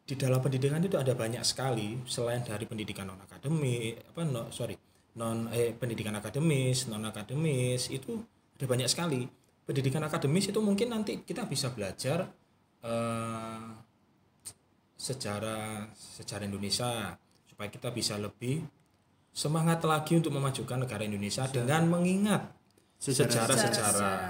di 0.09 0.15
dalam 0.17 0.41
pendidikan 0.41 0.81
itu 0.81 0.97
ada 0.97 1.12
banyak 1.12 1.45
sekali 1.45 2.00
selain 2.09 2.41
dari 2.41 2.65
pendidikan 2.65 3.12
non 3.12 3.21
akademik 3.21 4.09
apa 4.09 4.25
no, 4.25 4.49
sorry 4.49 4.73
non 5.18 5.50
eh 5.50 5.75
pendidikan 5.75 6.14
akademis 6.14 6.87
non 6.87 7.02
akademis 7.02 7.90
itu 7.90 8.22
ada 8.54 8.64
banyak 8.70 8.87
sekali. 8.87 9.26
Pendidikan 9.66 10.00
akademis 10.06 10.48
itu 10.48 10.62
mungkin 10.62 10.94
nanti 10.94 11.20
kita 11.26 11.44
bisa 11.50 11.75
belajar 11.75 12.30
eh, 12.87 13.66
sejarah 14.94 15.90
sejarah 15.92 16.46
Indonesia 16.46 17.18
supaya 17.50 17.68
kita 17.68 17.90
bisa 17.90 18.14
lebih 18.16 18.62
semangat 19.34 19.82
lagi 19.87 20.18
untuk 20.18 20.34
memajukan 20.34 20.87
negara 20.87 21.02
Indonesia 21.06 21.46
dengan 21.50 21.87
mengingat 21.90 22.54
Sejarah- 22.98 23.46
sejarah-sejarah. 23.46 24.22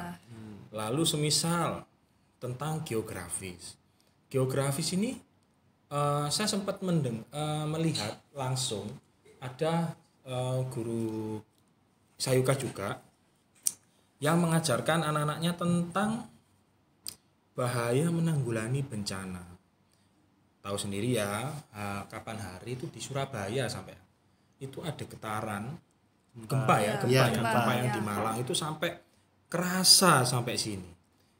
Lalu 0.77 1.03
semisal 1.09 1.89
tentang 2.37 2.85
geografis. 2.85 3.81
Geografis 4.29 4.93
ini 4.93 5.17
eh, 5.89 6.27
saya 6.29 6.49
sempat 6.49 6.81
mendeng 6.85 7.25
eh, 7.33 7.65
melihat 7.69 8.21
langsung 8.37 8.89
ada 9.41 9.97
eh, 10.29 10.61
guru 10.69 11.41
sayuka 12.21 12.53
juga 12.55 13.01
yang 14.21 14.43
mengajarkan 14.43 15.07
anak-anaknya 15.07 15.53
tentang 15.57 16.27
bahaya 17.57 18.11
menanggulangi 18.13 18.83
bencana 18.87 19.43
tahu 20.63 20.77
sendiri 20.77 21.17
ya 21.17 21.49
eh, 21.73 22.03
kapan 22.07 22.37
hari 22.37 22.77
itu 22.77 22.87
di 22.93 23.01
Surabaya 23.01 23.67
sampai 23.67 23.97
itu 24.59 24.83
ada 24.83 25.01
getaran 25.07 25.65
gempa 26.39 26.77
ya 26.83 26.93
gempa, 27.03 27.11
Iya, 27.11 27.23
yang, 27.31 27.35
gempa. 27.41 27.51
gempa 27.55 27.73
yang 27.79 27.89
Iya. 27.89 27.95
di 27.97 28.03
Malang 28.03 28.37
itu 28.43 28.53
sampai 28.55 28.91
kerasa 29.49 30.27
sampai 30.27 30.55
sini 30.59 30.91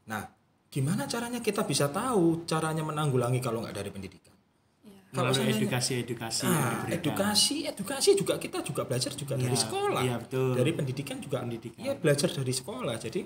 nah 0.09 0.23
gimana 0.71 1.05
caranya 1.11 1.43
kita 1.43 1.67
bisa 1.67 1.91
tahu 1.91 2.47
caranya 2.47 2.87
menanggulangi 2.87 3.43
kalau 3.43 3.67
nggak 3.67 3.75
dari 3.75 3.91
pendidikan 3.91 4.38
kalau 5.09 5.33
yang 5.33 5.49
Nah, 5.49 6.85
diberikan. 6.85 6.93
edukasi, 6.93 7.55
edukasi 7.65 8.11
juga 8.13 8.37
kita 8.37 8.61
juga 8.61 8.85
belajar 8.85 9.13
juga 9.17 9.35
dari 9.35 9.57
Iya, 9.57 9.65
sekolah. 9.65 10.03
iya, 10.05 10.17
betul. 10.21 10.53
Dari 10.53 10.71
pendidikan 10.77 11.17
juga 11.19 11.41
Pendidikan. 11.41 11.81
ya 11.81 11.93
belajar 11.97 12.29
dari 12.29 12.53
sekolah. 12.53 12.95
Jadi 13.01 13.21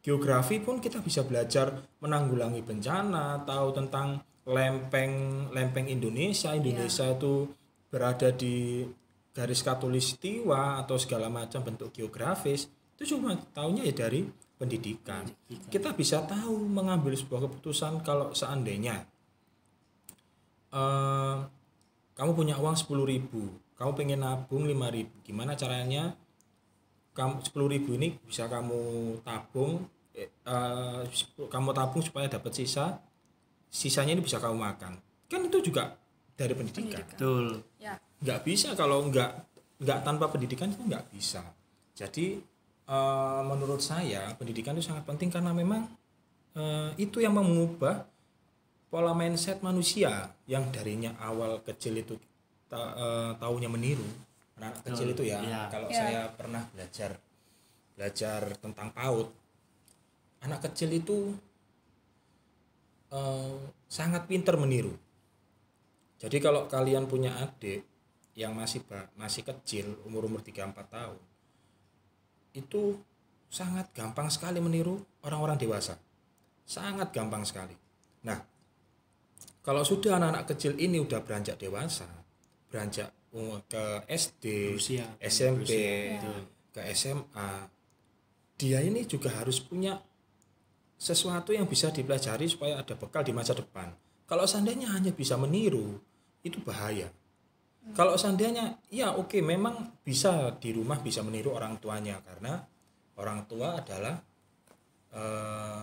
geografi 0.00 0.56
pun 0.58 0.80
kita 0.80 1.04
bisa 1.04 1.20
belajar 1.22 1.76
menanggulangi 2.00 2.64
bencana, 2.64 3.44
tahu 3.44 3.68
tentang 3.76 4.20
lempeng 4.48 5.12
lempeng 5.52 5.86
Indonesia. 5.86 6.56
Indonesia 6.56 7.04
itu 7.12 7.52
berada 7.92 8.32
di 8.32 8.88
garis 9.30 9.60
katulistiwa 9.60 10.80
atau 10.80 10.96
segala 10.96 11.28
macam 11.28 11.60
bentuk 11.60 11.92
geografis. 11.92 12.66
Itu 12.96 13.16
cuma 13.16 13.36
tahunya 13.36 13.84
ya 13.86 13.94
dari 14.08 14.24
pendidikan. 14.56 15.24
Kita 15.68 15.92
bisa 15.92 16.24
tahu 16.24 16.64
mengambil 16.64 17.16
sebuah 17.16 17.48
keputusan 17.48 18.00
kalau 18.00 18.32
seandainya 18.32 19.04
eh, 20.70 21.36
kamu 22.14 22.30
punya 22.36 22.54
uang 22.58 22.76
10.000 22.76 23.12
ribu 23.12 23.50
kamu 23.80 23.96
pengen 23.96 24.20
nabung 24.20 24.68
5.000 24.68 24.76
ribu. 24.92 25.14
Gimana 25.24 25.56
caranya 25.56 26.12
kamu 27.16 27.40
10.000 27.40 27.72
ribu 27.80 27.90
ini 27.96 28.12
bisa 28.28 28.44
kamu 28.44 28.80
tabung 29.24 29.88
eh, 30.12 30.28
eh, 30.28 31.00
kamu 31.48 31.72
tabung 31.72 32.04
supaya 32.04 32.28
dapat 32.28 32.52
sisa 32.52 33.00
sisanya 33.72 34.12
ini 34.12 34.20
bisa 34.20 34.36
kamu 34.36 34.52
makan. 34.52 35.00
Kan 35.32 35.48
itu 35.48 35.64
juga 35.64 35.96
dari 36.36 36.52
pendidikan, 36.52 37.00
Betul. 37.08 37.64
Ya. 37.80 37.96
nggak 38.20 38.40
bisa 38.44 38.76
kalau 38.76 39.08
nggak 39.08 39.48
nggak 39.80 39.98
tanpa 40.04 40.28
pendidikan 40.28 40.68
itu 40.68 40.84
nggak 40.84 41.08
bisa. 41.16 41.40
Jadi 41.96 42.36
eh, 42.84 43.40
menurut 43.48 43.80
saya 43.80 44.36
pendidikan 44.36 44.76
itu 44.76 44.92
sangat 44.92 45.08
penting 45.08 45.32
karena 45.32 45.56
memang 45.56 45.88
eh, 46.52 46.92
itu 47.00 47.24
yang 47.24 47.32
mengubah 47.32 48.04
pola 48.90 49.14
mindset 49.14 49.62
manusia 49.62 50.34
yang 50.50 50.66
darinya 50.74 51.14
awal 51.22 51.62
kecil 51.62 51.94
itu 51.96 52.18
ta, 52.66 52.78
eh, 52.98 53.30
taunya 53.38 53.70
meniru 53.70 54.04
anak 54.58 54.82
kecil 54.84 55.14
itu 55.14 55.22
ya 55.24 55.40
Iya. 55.40 55.62
kalau 55.70 55.88
Iya. 55.88 55.98
saya 55.98 56.20
pernah 56.34 56.62
belajar 56.74 57.10
belajar 57.94 58.40
tentang 58.58 58.90
PAUD 58.92 59.28
anak 60.42 60.60
kecil 60.68 60.90
itu 60.90 61.32
eh, 63.10 63.56
sangat 63.86 64.26
pintar 64.26 64.58
meniru 64.58 64.94
jadi 66.20 66.36
kalau 66.42 66.66
kalian 66.68 67.06
punya 67.08 67.32
adik 67.40 67.82
yang 68.36 68.54
masih 68.54 68.82
masih 69.16 69.42
kecil 69.42 69.86
umur-umur 70.06 70.42
3-4 70.44 70.86
tahun 70.90 71.20
itu 72.54 72.98
sangat 73.50 73.90
gampang 73.94 74.30
sekali 74.30 74.62
meniru 74.62 75.02
orang-orang 75.26 75.58
dewasa. 75.58 75.98
Sangat 76.62 77.10
gampang 77.10 77.42
sekali. 77.42 77.74
Nah, 78.22 78.38
kalau 79.70 79.86
sudah 79.86 80.18
anak-anak 80.18 80.50
kecil 80.50 80.74
ini 80.82 80.98
udah 80.98 81.22
beranjak 81.22 81.54
dewasa, 81.54 82.10
beranjak 82.66 83.14
umur 83.30 83.62
ke 83.70 84.02
SD, 84.10 84.74
Berusia. 84.74 85.06
SMP, 85.22 85.70
betul. 86.18 86.42
ke 86.74 86.80
SMA, 86.90 87.70
dia 88.58 88.82
ini 88.82 89.06
juga 89.06 89.30
harus 89.30 89.62
punya 89.62 89.94
sesuatu 90.98 91.54
yang 91.54 91.70
bisa 91.70 91.94
dipelajari 91.94 92.50
supaya 92.50 92.82
ada 92.82 92.98
bekal 92.98 93.22
di 93.22 93.30
masa 93.30 93.54
depan. 93.54 93.94
Kalau 94.26 94.42
seandainya 94.42 94.90
hanya 94.90 95.14
bisa 95.14 95.38
meniru, 95.38 96.02
itu 96.42 96.58
bahaya. 96.66 97.06
Kalau 97.94 98.18
seandainya 98.18 98.74
ya 98.90 99.14
oke 99.14 99.38
memang 99.38 100.02
bisa 100.02 100.50
di 100.58 100.74
rumah 100.74 100.98
bisa 100.98 101.22
meniru 101.22 101.54
orang 101.54 101.78
tuanya 101.78 102.18
karena 102.26 102.58
orang 103.22 103.46
tua 103.46 103.78
adalah 103.78 104.18
eh, 105.14 105.80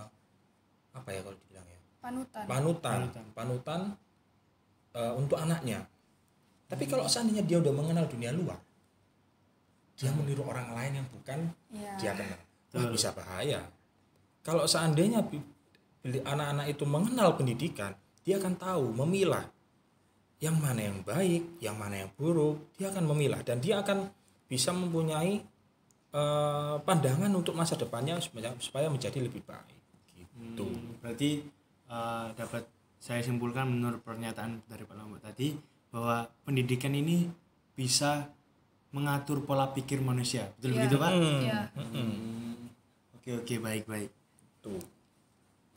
apa 0.92 1.08
ya 1.08 1.24
kalau 1.24 1.36
dibilang 1.40 1.64
ya 1.72 1.77
panutan 1.98 2.44
panutan 2.46 3.26
panutan, 3.34 3.80
eh, 4.94 5.12
untuk 5.14 5.38
anaknya. 5.38 5.84
Tapi 6.68 6.84
kalau 6.84 7.08
seandainya 7.08 7.44
dia 7.44 7.58
udah 7.58 7.72
mengenal 7.72 8.04
dunia 8.06 8.28
luar, 8.30 8.60
dia 9.96 10.12
meniru 10.12 10.44
orang 10.44 10.76
lain 10.76 10.92
yang 11.02 11.06
bukan 11.10 11.38
Iya. 11.72 11.92
dia 11.96 12.12
kenal, 12.14 12.40
wah 12.76 12.86
bisa 12.92 13.08
bahaya. 13.16 13.60
Kalau 14.44 14.68
seandainya 14.68 15.24
anak-anak 16.04 16.66
itu 16.70 16.84
mengenal 16.84 17.34
pendidikan, 17.34 17.96
dia 18.22 18.36
akan 18.36 18.54
tahu 18.60 18.84
memilah 18.92 19.48
yang 20.38 20.54
mana 20.60 20.86
yang 20.86 21.02
baik, 21.02 21.58
yang 21.58 21.74
mana 21.74 22.06
yang 22.06 22.10
buruk, 22.14 22.70
dia 22.78 22.94
akan 22.94 23.10
memilah 23.10 23.42
dan 23.42 23.58
dia 23.58 23.82
akan 23.82 24.06
bisa 24.46 24.70
mempunyai 24.70 25.42
eh, 26.08 26.76
pandangan 26.88 27.28
untuk 27.36 27.52
masa 27.52 27.76
depannya 27.76 28.16
supaya, 28.22 28.56
supaya 28.56 28.88
menjadi 28.88 29.20
lebih 29.20 29.44
baik. 29.44 29.76
Gitu. 30.16 30.64
Hmm, 30.64 30.96
berarti 31.04 31.44
eh, 31.88 32.26
dapat 32.32 32.64
saya 32.98 33.22
simpulkan 33.22 33.68
menurut 33.68 34.02
pernyataan 34.02 34.62
dari 34.66 34.82
Pak 34.82 34.96
Lombok 34.96 35.22
tadi 35.22 35.54
bahwa 35.88 36.28
pendidikan 36.44 36.92
ini 36.92 37.30
bisa 37.72 38.28
mengatur 38.90 39.44
pola 39.44 39.70
pikir 39.70 40.00
manusia. 40.00 40.48
Betul 40.58 40.72
Iya. 40.72 40.76
begitu, 40.80 40.96
Pak? 40.98 41.10
Iya. 41.14 41.60
Hmm, 41.76 42.14
Oke, 43.14 43.30
oke, 43.38 43.54
baik, 43.60 43.84
baik. 43.84 44.10
Tuh. 44.60 44.80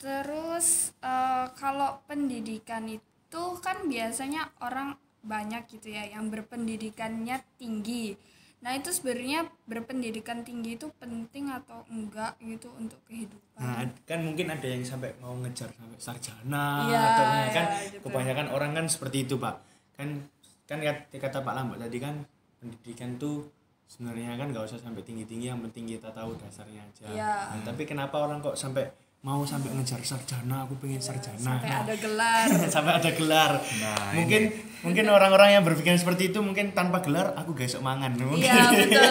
Terus 0.00 0.90
eh, 0.98 1.46
kalau 1.54 2.02
pendidikan 2.08 2.88
itu 2.88 3.42
kan 3.62 3.86
biasanya 3.86 4.50
orang 4.60 4.96
banyak 5.22 5.70
gitu 5.70 5.94
ya 5.94 6.10
yang 6.10 6.26
berpendidikannya 6.28 7.38
tinggi. 7.54 8.18
Nah 8.62 8.78
itu 8.78 8.94
sebenarnya 8.94 9.50
berpendidikan 9.66 10.46
tinggi 10.46 10.78
itu 10.78 10.86
penting 11.02 11.50
atau 11.50 11.82
enggak 11.90 12.38
gitu 12.38 12.70
untuk 12.78 13.02
kehidupan? 13.10 13.58
Nah, 13.58 13.82
kan 14.06 14.22
mungkin 14.22 14.54
ada 14.54 14.62
yang 14.62 14.86
sampai 14.86 15.10
mau 15.18 15.34
ngejar 15.42 15.66
sampai 15.74 15.98
sarjana 15.98 16.86
Iya, 16.86 17.00
atau 17.02 17.24
nah, 17.26 17.46
kan 17.50 17.66
gitu. 17.90 17.98
kebanyakan 18.06 18.46
orang 18.54 18.70
kan 18.78 18.86
seperti 18.86 19.26
itu, 19.26 19.34
Pak. 19.34 19.58
Kan 19.98 20.30
kan 20.70 20.78
kat- 20.78 21.10
kata 21.10 21.42
Pak 21.42 21.54
Lambok 21.58 21.82
tadi 21.82 21.98
kan 21.98 22.22
pendidikan 22.62 23.18
tuh 23.18 23.50
sebenarnya 23.90 24.38
kan 24.38 24.54
nggak 24.54 24.64
usah 24.64 24.78
sampai 24.78 25.02
tinggi-tinggi 25.02 25.50
yang 25.50 25.58
penting 25.66 25.90
kita 25.98 26.14
tahu 26.14 26.38
dasarnya 26.38 26.86
aja. 26.86 27.04
Iya. 27.10 27.34
Nah, 27.58 27.60
tapi 27.66 27.82
kenapa 27.82 28.14
orang 28.22 28.38
kok 28.38 28.54
sampai 28.54 28.86
mau 29.22 29.46
sampai 29.46 29.70
ngejar 29.70 30.02
sarjana, 30.02 30.66
aku 30.66 30.74
pengen 30.82 30.98
sarjana. 30.98 31.38
Sampai 31.38 31.70
Nah, 31.70 31.86
ada 31.86 31.94
gelar. 31.94 32.46
sampai 32.74 32.92
ada 32.98 33.10
gelar. 33.14 33.52
Nah, 33.78 34.18
mungkin 34.18 34.42
mungkin 34.82 35.04
orang-orang 35.06 35.54
yang 35.54 35.62
berpikir 35.62 35.94
seperti 35.94 36.34
itu 36.34 36.42
mungkin 36.42 36.74
tanpa 36.74 36.98
gelar 37.00 37.30
aku 37.38 37.54
gak 37.54 37.70
esok 37.70 37.86
mangan. 37.86 38.18
Mungkin. 38.18 38.42
Iya 38.42 38.66
betul. 38.74 39.10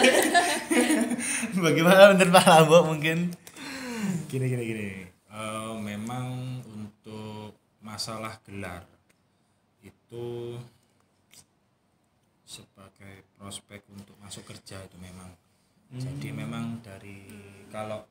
Bagaimana 1.64 2.12
menurut 2.12 2.32
Pak 2.32 2.46
Lambok 2.46 2.84
mungkin? 2.88 3.18
gini 4.28 4.48
gini 4.48 4.64
gini 4.64 4.90
Eh, 5.28 5.74
memang 5.80 6.60
untuk 6.68 7.56
masalah 7.80 8.36
gelar 8.44 8.84
itu 9.80 10.60
sebagai 12.44 13.24
prospek 13.36 13.88
untuk 13.90 14.16
masuk 14.20 14.44
kerja 14.44 14.76
itu 14.84 14.98
memang 15.00 15.32
jadi 15.90 16.30
memang 16.32 16.84
dari 16.84 17.32
kalau 17.68 18.04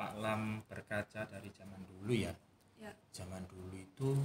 Pak 0.00 0.16
Lam 0.16 0.64
berkaca 0.64 1.28
dari 1.28 1.52
zaman 1.52 1.84
dulu 1.84 2.16
ya. 2.16 2.32
Ya. 2.80 2.96
zaman 3.12 3.44
dulu 3.44 3.76
itu 3.76 4.16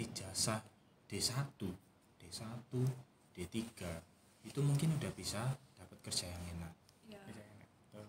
ijazah 0.00 0.64
D1 1.04 1.60
D1 2.16 2.72
D3 3.36 3.60
itu 4.48 4.60
mungkin 4.64 4.96
udah 4.96 5.12
bisa 5.12 5.44
dapat 5.76 6.00
kerja 6.00 6.32
yang 6.32 6.44
enak. 6.56 6.72
Ya. 7.12 7.20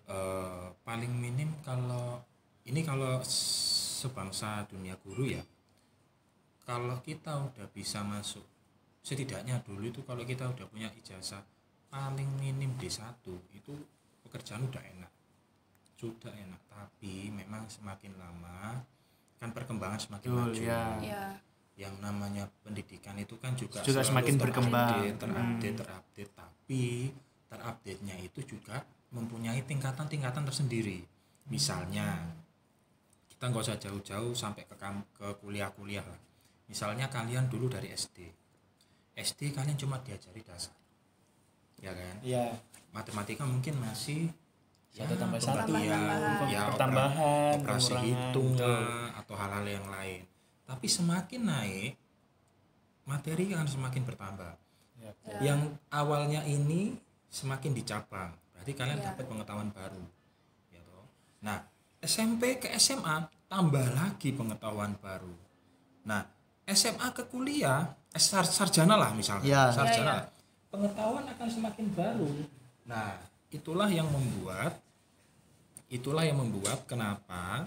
Eh, 0.08 0.68
paling 0.88 1.12
minim 1.12 1.52
kalau 1.60 2.24
ini 2.64 2.80
kalau 2.80 3.20
sebangsa 3.28 4.64
dunia 4.72 4.96
guru 5.04 5.28
ya 5.28 5.44
kalau 6.64 7.04
kita 7.04 7.36
udah 7.36 7.68
bisa 7.76 8.00
masuk 8.08 8.48
setidaknya 9.04 9.60
dulu 9.68 9.92
itu 9.92 10.08
kalau 10.08 10.24
kita 10.24 10.48
udah 10.48 10.64
punya 10.72 10.88
ijazah 10.96 11.44
paling 11.92 12.32
minim 12.40 12.80
D1 12.80 13.20
itu 13.52 13.76
pekerjaan 14.24 14.64
udah 14.64 14.80
enak 14.80 15.19
sudah 16.00 16.32
enak. 16.32 16.62
Tapi 16.66 17.28
memang 17.30 17.68
semakin 17.68 18.16
lama 18.16 18.80
kan 19.36 19.52
perkembangan 19.52 20.00
semakin 20.00 20.30
Betul, 20.32 20.44
maju. 20.48 20.62
ya. 20.64 20.84
Ya. 21.04 21.26
yang 21.80 21.96
namanya 22.04 22.44
pendidikan 22.60 23.16
itu 23.16 23.40
kan 23.40 23.56
juga, 23.56 23.80
Juga 23.80 24.04
semakin 24.04 24.36
terupdate, 24.36 24.44
berkembang. 24.52 25.16
terupdate 25.16 25.76
terupdate. 25.80 26.32
Tapi 26.36 26.84
terupdate 27.48 28.02
nya 28.04 28.16
itu 28.20 28.40
juga 28.44 28.84
mempunyai 29.16 29.64
tingkatan-tingkatan 29.64 30.44
tersendiri. 30.44 31.08
Misalnya 31.48 32.36
kita 33.32 33.48
nggak 33.48 33.64
usah 33.64 33.80
jauh-jauh 33.80 34.36
sampai 34.36 34.68
ke 34.68 34.76
kam- 34.76 35.08
ke 35.16 35.40
kuliah-kuliah 35.40 36.04
lah. 36.04 36.20
Misalnya 36.68 37.08
kalian 37.08 37.48
dulu 37.48 37.72
dari 37.72 37.96
SD 37.96 38.28
SD 39.16 39.52
kalian 39.52 39.80
cuma 39.80 40.00
diajari 40.04 40.44
dasar. 40.44 40.76
Ya 41.80 41.96
kan? 41.96 42.16
Iya. 42.24 42.60
matematika 42.90 43.46
mungkin 43.46 43.78
masih 43.80 44.34
Satu 44.90 45.14
tambah 45.14 45.38
satu. 45.38 45.70
Tambahan. 45.70 46.50
ya 46.50 46.62
Pertambahan, 46.68 47.54
operasi 47.56 47.88
pengurangan, 47.88 48.04
hitung 48.04 48.50
lah, 48.58 49.06
atau 49.16 49.36
hal-hal 49.36 49.66
yang 49.66 49.88
lain 49.88 50.22
tapi 50.64 50.86
semakin 50.86 51.42
naik 51.44 51.94
materi 53.04 53.50
akan 53.50 53.66
semakin 53.66 54.04
bertambah 54.04 54.54
Ya. 55.00 55.14
yang 55.42 55.60
awalnya 55.90 56.44
ini 56.44 56.94
semakin 57.26 57.72
dicabang 57.72 58.36
berarti 58.52 58.72
kalian 58.74 59.00
Ya. 59.00 59.06
dapat 59.08 59.26
pengetahuan 59.26 59.70
baru 59.72 60.04
ya 60.70 60.82
toh. 60.84 61.08
nah 61.40 61.64
SMP 61.98 62.60
ke 62.60 62.68
SMA 62.76 63.16
tambah 63.48 63.86
lagi 63.90 64.30
pengetahuan 64.32 64.94
baru 64.98 65.32
nah 66.04 66.28
SMA 66.68 67.08
ke 67.12 67.24
kuliah 67.26 67.88
eh, 68.12 68.20
sar- 68.20 68.44
sarjana 68.46 68.94
lah 68.94 69.16
misalnya 69.16 69.48
Ya. 69.48 69.64
sarjana 69.72 70.04
Ya, 70.12 70.18
ya. 70.20 70.30
pengetahuan 70.68 71.26
akan 71.26 71.48
semakin 71.48 71.86
baru 71.96 72.30
nah 72.84 73.16
itulah 73.50 73.90
yang 73.90 74.10
membuat 74.10 74.78
itulah 75.90 76.22
yang 76.22 76.38
membuat 76.38 76.86
kenapa 76.86 77.66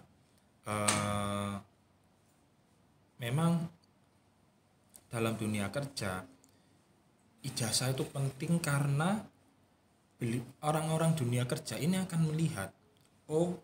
eh, 0.62 1.54
memang 3.18 3.66
dalam 5.10 5.34
dunia 5.34 5.68
kerja 5.68 6.22
ijazah 7.42 7.90
itu 7.90 8.06
penting 8.06 8.62
karena 8.62 9.18
orang-orang 10.62 11.18
dunia 11.18 11.42
kerja 11.50 11.74
ini 11.74 11.98
akan 11.98 12.30
melihat 12.30 12.70
oh 13.26 13.58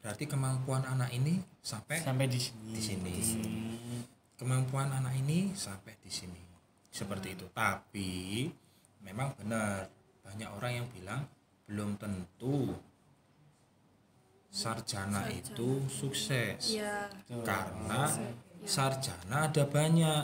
berarti 0.00 0.24
kemampuan 0.24 0.88
anak 0.88 1.12
ini 1.12 1.44
sampai 1.60 2.00
Sampai 2.00 2.26
di 2.32 2.40
sini. 2.40 2.72
di 2.72 2.80
sini. 2.80 3.54
Kemampuan 4.40 4.88
anak 4.88 5.18
ini 5.20 5.52
sampai 5.52 6.00
di 6.00 6.08
sini. 6.08 6.40
Seperti 6.88 7.36
itu. 7.36 7.44
Tapi 7.52 8.48
memang 9.04 9.36
benar 9.36 9.97
banyak 10.28 10.50
orang 10.52 10.72
yang 10.84 10.86
bilang 10.92 11.24
belum 11.64 11.96
tentu 11.96 12.76
sarjana, 14.52 15.28
itu 15.32 15.84
sukses. 15.88 16.76
Iya. 16.76 17.08
karena 17.44 18.12
sarjana 18.64 19.48
ada 19.48 19.64
banyak. 19.64 20.22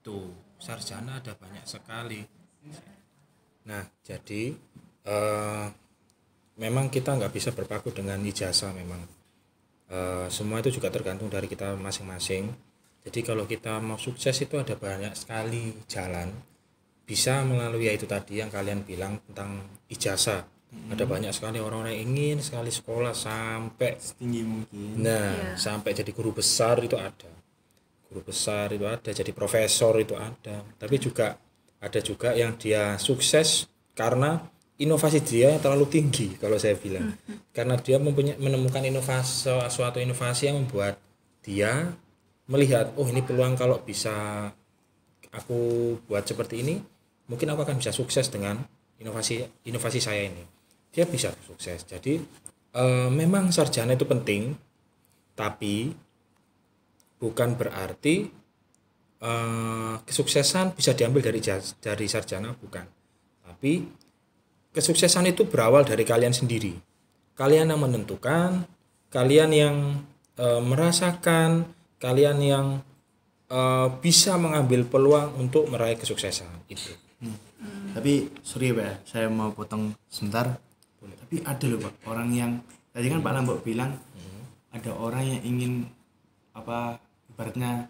Tuh 0.00 0.32
sarjana 0.56 1.20
ada 1.20 1.36
banyak 1.36 1.64
sekali. 1.68 2.24
Nah 3.68 3.84
jadi 4.00 4.56
eh, 5.04 5.66
memang 6.56 6.88
kita 6.88 7.16
nggak 7.16 7.32
bisa 7.32 7.52
berpaku 7.52 7.92
dengan 7.92 8.20
ijazah 8.24 8.72
memang. 8.72 9.04
Eh, 9.88 10.28
semua 10.28 10.60
itu 10.60 10.72
juga 10.72 10.88
tergantung 10.88 11.28
dari 11.28 11.48
kita 11.48 11.76
masing-masing. 11.76 12.48
Jadi 13.08 13.20
kalau 13.24 13.48
kita 13.48 13.80
mau 13.80 13.96
sukses 13.96 14.36
itu 14.36 14.60
ada 14.60 14.76
banyak 14.76 15.16
sekali 15.16 15.72
jalan 15.88 16.28
bisa 17.08 17.40
melalui 17.40 17.88
ya 17.88 17.96
itu 17.96 18.04
tadi 18.04 18.44
yang 18.44 18.52
kalian 18.52 18.84
bilang 18.84 19.16
tentang 19.24 19.64
ijazah 19.88 20.44
ada 20.68 21.04
banyak 21.08 21.32
sekali 21.32 21.56
orang-orang 21.56 21.96
yang 21.96 22.12
ingin 22.12 22.38
sekali 22.44 22.68
sekolah 22.68 23.16
sampai 23.16 23.96
Tinggi 23.96 24.44
mungkin. 24.44 25.00
Nah, 25.00 25.56
sampai 25.56 25.96
jadi 25.96 26.12
guru 26.12 26.36
besar 26.36 26.76
itu 26.84 27.00
ada. 27.00 27.32
Guru 28.08 28.20
besar 28.20 28.68
itu 28.76 28.84
ada, 28.84 29.08
jadi 29.08 29.32
profesor 29.32 29.96
itu 29.96 30.12
ada. 30.12 30.60
Tapi 30.76 30.96
juga 31.00 31.40
ada 31.80 32.00
juga 32.04 32.36
yang 32.36 32.60
dia 32.60 33.00
sukses 33.00 33.64
karena 33.96 34.44
inovasi 34.76 35.24
dia 35.24 35.56
terlalu 35.56 35.88
tinggi 35.88 36.36
kalau 36.36 36.60
saya 36.60 36.76
bilang. 36.76 37.16
Karena 37.56 37.80
dia 37.80 37.96
mempunyai 37.96 38.36
menemukan 38.36 38.84
inovasi 38.84 39.48
suatu 39.72 40.04
inovasi 40.04 40.52
yang 40.52 40.60
membuat 40.64 41.00
dia 41.40 41.96
melihat, 42.44 42.92
oh 43.00 43.08
ini 43.08 43.24
peluang 43.24 43.56
kalau 43.56 43.80
bisa 43.80 44.48
aku 45.32 45.96
buat 46.08 46.24
seperti 46.24 46.64
ini, 46.64 46.80
mungkin 47.28 47.48
aku 47.52 47.62
akan 47.62 47.76
bisa 47.78 47.92
sukses 47.92 48.32
dengan 48.32 48.58
inovasi 48.98 49.44
inovasi 49.68 50.00
saya 50.02 50.26
ini. 50.26 50.44
Dia 50.90 51.04
bisa 51.04 51.30
sukses. 51.44 51.84
Jadi 51.84 52.18
eh, 52.74 53.08
memang 53.12 53.52
sarjana 53.54 53.94
itu 53.94 54.08
penting, 54.08 54.56
tapi 55.36 55.92
bukan 57.20 57.54
berarti 57.54 58.26
eh, 59.22 59.94
kesuksesan 60.02 60.74
bisa 60.74 60.96
diambil 60.96 61.22
dari 61.22 61.40
dari 61.78 62.06
sarjana 62.08 62.56
bukan. 62.56 62.84
Tapi 63.44 63.72
kesuksesan 64.72 65.28
itu 65.28 65.46
berawal 65.46 65.84
dari 65.84 66.02
kalian 66.02 66.32
sendiri. 66.32 66.74
Kalian 67.38 67.70
yang 67.70 67.80
menentukan, 67.84 68.66
kalian 69.12 69.50
yang 69.52 69.76
eh, 70.40 70.62
merasakan, 70.64 71.68
kalian 72.00 72.38
yang 72.40 72.66
eh, 73.52 73.88
bisa 74.00 74.40
mengambil 74.40 74.88
peluang 74.88 75.36
untuk 75.36 75.68
meraih 75.68 76.00
kesuksesan 76.00 76.66
itu. 76.72 77.07
Tapi 77.94 78.30
sorry 78.46 78.70
ya 78.70 78.78
Pak, 78.78 78.84
ya, 78.86 78.94
saya 79.02 79.26
mau 79.26 79.50
potong 79.50 79.90
sebentar. 80.06 80.54
Tapi 80.98 81.42
ada 81.42 81.64
loh 81.66 81.80
Pak, 81.82 81.94
orang 82.06 82.28
yang 82.30 82.52
tadi 82.94 83.06
kan 83.10 83.20
Pak 83.20 83.32
Lambok 83.34 83.60
bilang 83.66 83.92
ada 84.68 84.90
orang 84.94 85.24
yang 85.24 85.40
ingin 85.42 85.72
apa 86.52 87.00
ibaratnya 87.32 87.88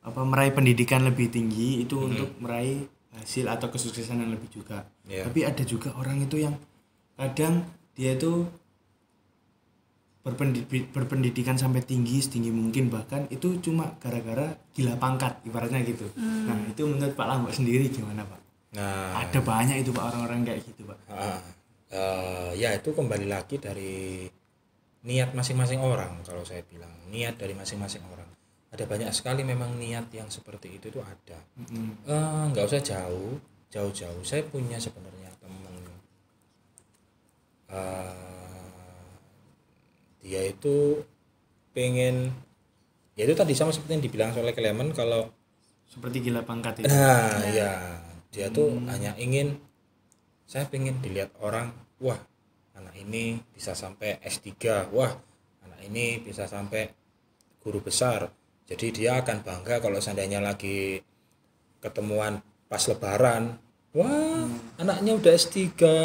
apa 0.00 0.20
meraih 0.24 0.52
pendidikan 0.52 1.04
lebih 1.04 1.28
tinggi 1.28 1.84
itu 1.84 1.96
untuk 2.08 2.36
meraih 2.40 2.88
hasil 3.20 3.50
atau 3.50 3.68
kesuksesan 3.68 4.22
yang 4.22 4.32
lebih 4.32 4.48
juga. 4.48 4.86
Iya. 5.04 5.28
Tapi 5.28 5.40
ada 5.44 5.62
juga 5.66 5.92
orang 5.98 6.24
itu 6.24 6.40
yang 6.40 6.56
kadang 7.18 7.68
dia 7.92 8.16
itu 8.16 8.48
berpendidik, 10.20 10.92
berpendidikan 10.92 11.56
sampai 11.56 11.80
tinggi 11.80 12.20
setinggi 12.20 12.52
mungkin 12.52 12.92
bahkan 12.92 13.24
itu 13.32 13.56
cuma 13.64 13.96
gara-gara 13.96 14.52
gila 14.76 14.96
pangkat 15.00 15.40
ibaratnya 15.48 15.80
gitu. 15.84 16.06
Nah 16.20 16.56
itu 16.68 16.84
menurut 16.84 17.16
Pak 17.16 17.26
Lambok 17.26 17.52
sendiri 17.56 17.88
gimana 17.88 18.24
Pak? 18.24 18.40
Nah, 18.70 19.26
ada 19.26 19.38
banyak 19.42 19.82
itu 19.82 19.90
pak 19.90 20.14
orang-orang 20.14 20.46
kayak 20.46 20.62
gitu 20.62 20.86
pak. 20.86 20.98
Ah, 21.10 21.42
eh, 21.90 22.50
ya 22.54 22.70
itu 22.78 22.94
kembali 22.94 23.26
lagi 23.26 23.58
dari 23.58 24.30
niat 25.02 25.34
masing-masing 25.34 25.82
orang 25.82 26.22
kalau 26.22 26.46
saya 26.46 26.62
bilang. 26.70 26.90
Niat 27.10 27.34
dari 27.34 27.50
masing-masing 27.58 28.06
orang. 28.06 28.30
Ada 28.70 28.86
banyak 28.86 29.10
sekali 29.10 29.42
memang 29.42 29.74
niat 29.74 30.06
yang 30.14 30.30
seperti 30.30 30.78
itu 30.78 30.94
itu 30.94 31.02
ada. 31.02 31.38
Eh, 32.06 32.42
nggak 32.54 32.70
usah 32.70 32.78
jauh 32.78 33.42
jauh-jauh. 33.74 34.22
Saya 34.22 34.46
punya 34.46 34.78
sebenarnya 34.78 35.34
teman 35.42 35.74
eh, 37.74 38.38
dia 40.20 40.44
itu 40.44 41.00
pengen 41.72 42.32
ya 43.16 43.24
itu 43.24 43.34
tadi 43.36 43.52
sama 43.56 43.72
seperti 43.72 44.00
yang 44.00 44.04
dibilang 44.04 44.30
oleh 44.36 44.52
Clement 44.56 44.92
kalau 44.92 45.28
seperti 45.90 46.22
gila 46.22 46.46
pangkat 46.46 46.86
itu. 46.86 46.88
Nah, 46.88 47.42
ya, 47.50 47.98
dia 48.30 48.46
tuh 48.48 48.78
hanya 48.86 49.18
ingin 49.18 49.58
saya 50.46 50.66
pengen 50.70 51.02
dilihat 51.02 51.34
orang, 51.42 51.74
wah, 51.98 52.18
anak 52.78 52.94
ini 52.94 53.42
bisa 53.50 53.74
sampai 53.74 54.22
S3, 54.22 54.86
wah, 54.94 55.10
anak 55.66 55.80
ini 55.82 56.22
bisa 56.22 56.46
sampai 56.46 56.90
guru 57.58 57.82
besar. 57.82 58.30
Jadi 58.70 59.02
dia 59.02 59.18
akan 59.18 59.42
bangga 59.42 59.82
kalau 59.82 59.98
seandainya 59.98 60.38
lagi 60.38 61.02
ketemuan 61.82 62.38
pas 62.70 62.82
lebaran, 62.86 63.58
wah, 63.92 64.46
anaknya 64.76 65.12
udah 65.14 65.32
S3, 65.32 65.58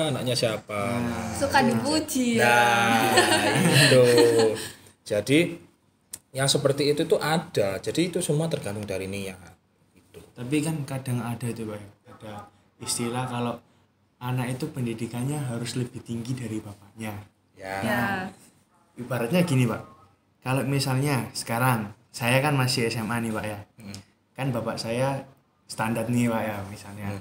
anaknya 0.09 0.33
siapa? 0.33 0.99
Nah, 0.99 1.29
suka 1.33 1.61
dipuji 1.61 2.41
ya 2.41 2.49
Nah, 2.49 3.53
itu. 3.61 4.05
Jadi 5.05 5.39
yang 6.31 6.49
seperti 6.49 6.91
itu 6.91 7.05
tuh 7.05 7.17
ada. 7.17 7.77
Jadi 7.77 8.09
itu 8.09 8.19
semua 8.19 8.49
tergantung 8.49 8.83
dari 8.83 9.05
niat. 9.05 9.37
Itu. 9.93 10.19
tapi 10.31 10.59
kan 10.59 10.75
kadang 10.83 11.19
ada 11.19 11.45
itu 11.45 11.63
pak 11.63 11.75
ya, 11.75 11.87
ada 12.11 12.33
istilah 12.77 13.23
kalau 13.25 13.55
anak 14.17 14.55
itu 14.55 14.67
pendidikannya 14.67 15.39
harus 15.39 15.75
lebih 15.75 15.99
tinggi 16.01 16.31
dari 16.33 16.59
bapaknya 16.59 17.13
Ya. 17.55 17.75
ya 17.79 18.01
ibaratnya 18.95 19.43
gini 19.43 19.63
pak 19.63 19.79
kalau 20.39 20.63
misalnya 20.63 21.31
sekarang 21.31 21.87
saya 22.11 22.39
kan 22.39 22.55
masih 22.55 22.87
SMA 22.87 23.23
nih 23.23 23.31
pak 23.31 23.45
ya 23.47 23.59
kan 24.33 24.51
bapak 24.51 24.75
saya 24.75 25.23
standar 25.67 26.07
nih 26.07 26.27
pak 26.27 26.41
ya 26.43 26.57
misalnya 26.67 27.15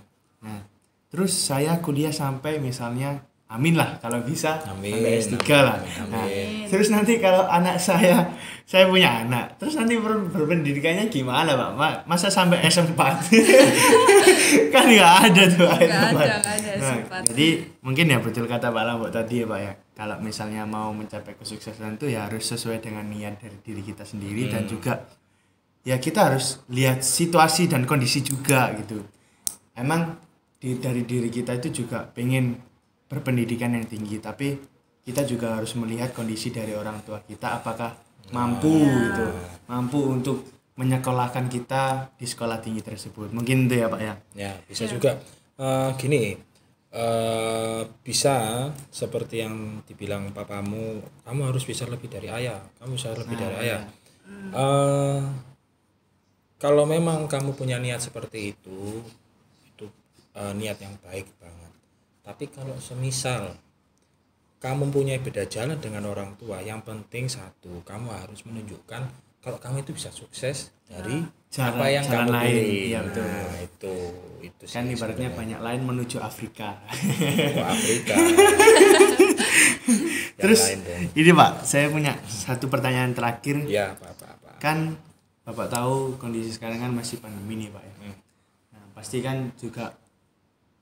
nah 0.44 0.61
terus 1.09 1.33
saya 1.33 1.78
kuliah 1.78 2.12
sampai 2.12 2.59
misalnya 2.59 3.22
amin 3.46 3.74
lah 3.74 3.96
kalau 3.98 4.18
bisa. 4.20 4.59
Amin, 4.66 4.90
sampai 4.90 5.11
S3 5.16 5.37
amin, 5.37 5.62
lah. 5.62 5.76
Amin, 5.78 6.11
Nah, 6.11 6.24
amin. 6.26 6.66
terus 6.66 6.88
nanti 6.90 7.12
kalau 7.16 7.46
anak 7.46 7.78
saya 7.78 8.35
saya 8.64 8.85
punya 8.85 9.22
anak 9.22 9.57
terus 9.57 9.74
nanti 9.74 9.94
ber- 9.96 10.26
berpendidikannya 10.26 11.07
gimana 11.07 11.54
pak? 11.54 11.70
Ma- 11.72 12.00
masa 12.04 12.28
sampai 12.28 12.61
S4 12.62 12.98
kan 14.74 14.85
nggak 14.85 15.12
ada 15.24 15.42
tuh 15.46 15.64
Nggak 15.64 15.78
Pak. 15.78 15.87
ada, 15.87 16.11
nggak 16.11 16.38
ada 16.42 16.72
Nah, 16.74 16.96
S4. 16.98 17.14
jadi 17.30 17.46
mungkin 17.80 18.04
ya 18.07 18.18
betul 18.18 18.44
kata 18.44 18.68
Pak 18.68 18.83
Lambok 18.83 19.11
tadi 19.11 19.35
ya 19.40 19.46
Pak 19.46 19.61
ya. 19.61 19.72
Kalau 19.94 20.16
misalnya 20.18 20.66
mau 20.66 20.90
mencapai 20.90 21.38
kesuksesan 21.38 21.94
itu 21.94 22.11
ya 22.11 22.26
harus 22.26 22.42
sesuai 22.44 22.83
dengan 22.83 23.07
niat 23.07 23.38
dari 23.38 23.54
diri 23.62 23.83
kita 23.85 24.02
sendiri 24.02 24.50
dan 24.50 24.66
juga 24.66 25.07
ya 25.80 25.94
kita 25.96 26.26
harus 26.26 26.59
lihat 26.66 27.00
situasi 27.00 27.70
dan 27.70 27.87
kondisi 27.87 28.18
juga 28.18 28.74
gitu. 28.74 29.07
Emang 29.72 30.18
di, 30.64 30.81
dari 30.81 31.05
diri 31.05 31.29
kita 31.29 31.53
itu 31.55 31.85
juga 31.85 32.09
pengen 32.09 32.57
berpendidikan 33.05 33.77
yang 33.77 33.85
tinggi 33.85 34.16
tapi 34.16 34.57
kita 35.05 35.29
juga 35.29 35.61
harus 35.61 35.77
melihat 35.77 36.16
kondisi 36.16 36.48
dari 36.48 36.72
orang 36.72 37.05
tua 37.05 37.20
kita 37.20 37.61
apakah 37.61 37.92
mampu 38.33 38.72
gitu 38.81 39.27
mampu 39.68 40.00
untuk 40.00 40.48
menyekolahkan 40.74 41.46
kita 41.46 42.09
di 42.16 42.24
sekolah 42.24 42.59
tinggi 42.59 42.81
tersebut 42.81 43.29
mungkin 43.31 43.68
itu 43.68 43.77
ya 43.77 43.87
pak 43.87 44.00
ya 44.00 44.14
Ya, 44.33 44.53
bisa 44.64 44.88
juga 44.88 45.20
Eh, 45.55 45.90
gini. 45.94 46.35
eh, 46.90 47.83
bisa 48.03 48.66
seperti 48.90 49.38
yang 49.38 49.87
dibilang 49.87 50.35
papamu, 50.35 50.98
kamu 51.22 51.40
harus 51.46 51.62
bisa 51.62 51.87
lebih 51.87 52.11
dari 52.11 52.27
ayah. 52.27 52.59
Kamu 52.79 52.98
bisa 52.98 53.14
lebih 53.14 53.38
dari 53.38 53.55
ayah. 53.62 53.87
Eh, 54.50 55.20
kalau 56.57 56.83
memang 56.87 57.31
kamu 57.31 57.55
punya 57.55 57.79
niat 57.79 58.03
seperti 58.03 58.50
itu, 58.50 58.98
eh, 60.34 60.52
niat 60.52 60.78
yang 60.78 60.94
baik 61.00 61.26
banget. 61.36 61.72
Tapi 62.20 62.44
kalau 62.48 62.76
semisal 62.78 63.54
kamu 64.58 64.88
punya 64.88 65.14
beda 65.16 65.44
jalan 65.44 65.76
dengan 65.76 66.04
orang 66.04 66.32
tua, 66.34 66.58
yang 66.58 66.80
penting 66.80 67.28
satu, 67.28 67.82
kamu 67.82 68.08
harus 68.10 68.40
menunjukkan 68.42 69.02
kalau 69.38 69.58
kamu 69.58 69.80
itu 69.80 69.92
bisa 69.92 70.08
sukses 70.10 70.72
dari 70.82 71.20
Jalan- 71.48 71.76
apa 71.76 71.84
yang 71.86 72.02
jalan 72.02 72.16
kamu 72.18 72.32
lain. 72.32 72.48
pilih. 72.48 72.88
Betul. 73.04 73.24
Nah, 73.24 73.58
itu 73.60 73.94
itu 74.42 74.62
sih 74.62 74.74
kan 74.74 74.84
ibaratnya 74.86 75.28
sebenarnya. 75.28 75.36
banyak 75.36 75.60
lain 75.62 75.80
menuju 75.84 76.16
Afrika 76.18 76.68
Ke 76.88 77.62
Afrika. 77.62 78.14
Terus 80.34 80.60
lain 80.66 80.80
ini 81.12 81.30
pak 81.30 81.62
saya 81.62 81.86
punya 81.88 82.12
satu 82.24 82.66
pertanyaan 82.66 83.12
terakhir 83.12 83.64
Ya, 83.64 83.92
apa 83.92 84.10
apa 84.10 84.26
apa. 84.30 84.50
kan 84.58 84.96
bapak 85.42 85.68
tahu 85.68 86.16
kondisi 86.16 86.50
sekarang 86.50 86.80
kan 86.80 86.90
masih 86.90 87.16
pandemi 87.18 87.56
nih 87.58 87.70
pak 87.70 87.82
ya 87.82 87.92
Hmm. 88.02 88.16
nah, 88.70 88.84
pasti 88.92 89.20
kan 89.20 89.36
juga 89.54 89.92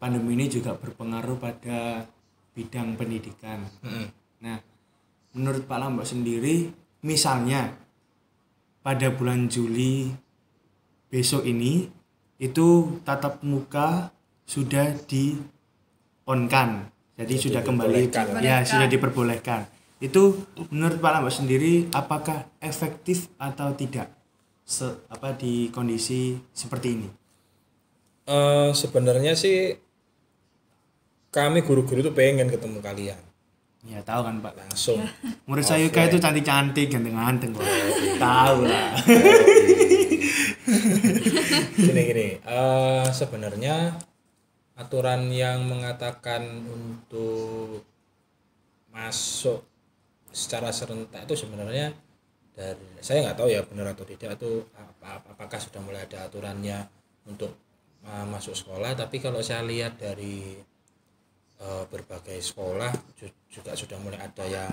pandemi 0.02 0.34
ini 0.34 0.50
juga 0.50 0.74
berpengaruh 0.74 1.38
pada 1.38 2.02
bidang 2.58 2.98
pendidikan. 2.98 3.62
Mm-mm. 3.86 4.10
nah 4.42 4.58
menurut 5.38 5.62
pak 5.70 5.78
Lambok 5.78 6.02
sendiri 6.02 6.74
misalnya 7.06 7.70
pada 8.82 9.14
bulan 9.14 9.46
Juli 9.46 10.10
besok 11.06 11.46
ini 11.46 11.86
itu 12.42 12.98
tatap 13.06 13.46
muka 13.46 14.10
sudah 14.42 14.90
di 15.06 15.38
on 16.26 16.50
kan 16.50 16.90
jadi 17.14 17.34
sudah 17.38 17.62
kembali. 17.62 18.10
ya 18.42 18.66
sudah 18.66 18.90
diperbolehkan. 18.90 19.68
Itu 20.02 20.34
menurut 20.74 20.98
Pak 20.98 21.12
Lambok 21.14 21.30
sendiri 21.30 21.86
apakah 21.94 22.50
efektif 22.58 23.30
atau 23.38 23.70
tidak 23.78 24.10
Se- 24.66 25.06
apa 25.06 25.36
di 25.38 25.70
kondisi 25.70 26.34
seperti 26.50 26.88
ini? 26.98 27.08
Eh, 28.26 28.70
sebenarnya 28.74 29.38
sih 29.38 29.74
kami 31.33 31.64
guru-guru 31.64 32.05
tuh 32.05 32.12
pengen 32.12 32.53
ketemu 32.53 32.79
kalian. 32.85 33.21
Ya 33.83 33.99
tahu 34.05 34.23
kan 34.23 34.38
Pak? 34.38 34.55
Langsung. 34.55 35.01
murid 35.49 35.66
saya 35.66 35.88
itu 35.88 36.21
cantik 36.23 36.47
cantik 36.47 36.87
ganteng 36.92 37.16
ganteng 37.18 37.51
kok 37.57 37.66
tahu 38.21 38.68
lah. 38.68 38.95
Gini 41.75 42.03
gini. 42.07 42.29
eh, 42.38 43.07
sebenarnya 43.11 43.97
aturan 44.79 45.33
yang 45.35 45.66
mengatakan 45.66 46.62
untuk 46.68 47.83
masuk 48.92 49.64
secara 50.33 50.73
serentak 50.73 51.25
itu 51.29 51.45
sebenarnya 51.45 51.92
dari 52.53 52.87
saya 53.01 53.25
nggak 53.25 53.38
tahu 53.40 53.49
ya 53.49 53.64
benar 53.64 53.97
atau 53.97 54.05
tidak 54.05 54.37
itu 54.37 54.64
apa- 54.77 55.25
apakah 55.33 55.59
sudah 55.61 55.81
mulai 55.81 56.05
ada 56.05 56.29
aturannya 56.29 56.85
untuk 57.25 57.57
uh, 58.05 58.27
masuk 58.29 58.53
sekolah. 58.53 58.92
Tapi 58.97 59.18
kalau 59.18 59.40
saya 59.40 59.64
lihat 59.64 59.97
dari 59.97 60.57
uh, 60.57 60.71
berbagai 61.87 62.38
sekolah 62.38 62.90
ju- 63.14 63.31
juga 63.48 63.72
sudah 63.72 63.98
mulai 63.98 64.18
ada 64.18 64.44
yang 64.44 64.72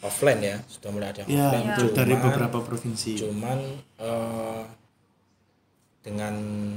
offline 0.00 0.40
ya 0.40 0.56
sudah 0.68 0.90
mulai 0.92 1.08
ada 1.08 1.24
yang 1.24 1.30
ya 1.30 1.44
offline. 1.48 1.66
dari 1.90 2.12
Cuman- 2.12 2.24
beberapa 2.28 2.58
provinsi. 2.60 3.10
cuman 3.16 3.58
eh, 3.96 4.62
dengan 6.02 6.34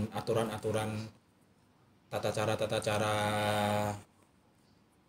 aturan-aturan 0.10 0.89
tata 2.10 2.29
cara 2.32 2.58
tata 2.58 2.79
cara 2.79 3.15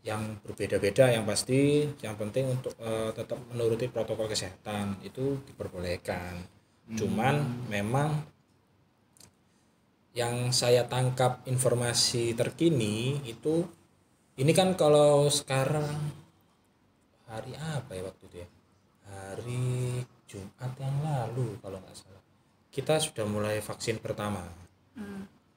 yang 0.01 0.37
berbeda-beda 0.40 1.12
yang 1.12 1.25
pasti 1.25 1.85
yang 2.01 2.16
penting 2.16 2.51
untuk 2.51 2.73
eh, 2.79 3.12
tetap 3.12 3.38
menuruti 3.53 3.88
protokol 3.88 4.27
kesehatan 4.27 5.01
itu 5.01 5.38
diperbolehkan. 5.46 6.40
Cuman 6.90 7.38
memang 7.70 8.27
yang 10.11 10.51
saya 10.51 10.83
tangkap 10.85 11.38
informasi 11.46 12.35
terkini 12.35 13.23
itu 13.23 13.62
ini 14.40 14.53
kan 14.53 14.72
kalau 14.72 15.29
sekarang 15.29 15.85
hari 17.26 17.53
apa 17.55 17.92
ya 17.92 18.03
waktu 18.03 18.24
itu 18.26 18.37
ya? 18.40 18.48
Hari 19.07 19.64
Jumat 20.24 20.72
yang 20.76 20.96
lalu 21.00 21.61
kalau 21.61 21.76
nggak 21.76 21.92
salah. 21.92 22.22
Kita 22.70 22.96
sudah 22.96 23.26
mulai 23.26 23.59
vaksin 23.59 23.98
pertama. 23.98 24.42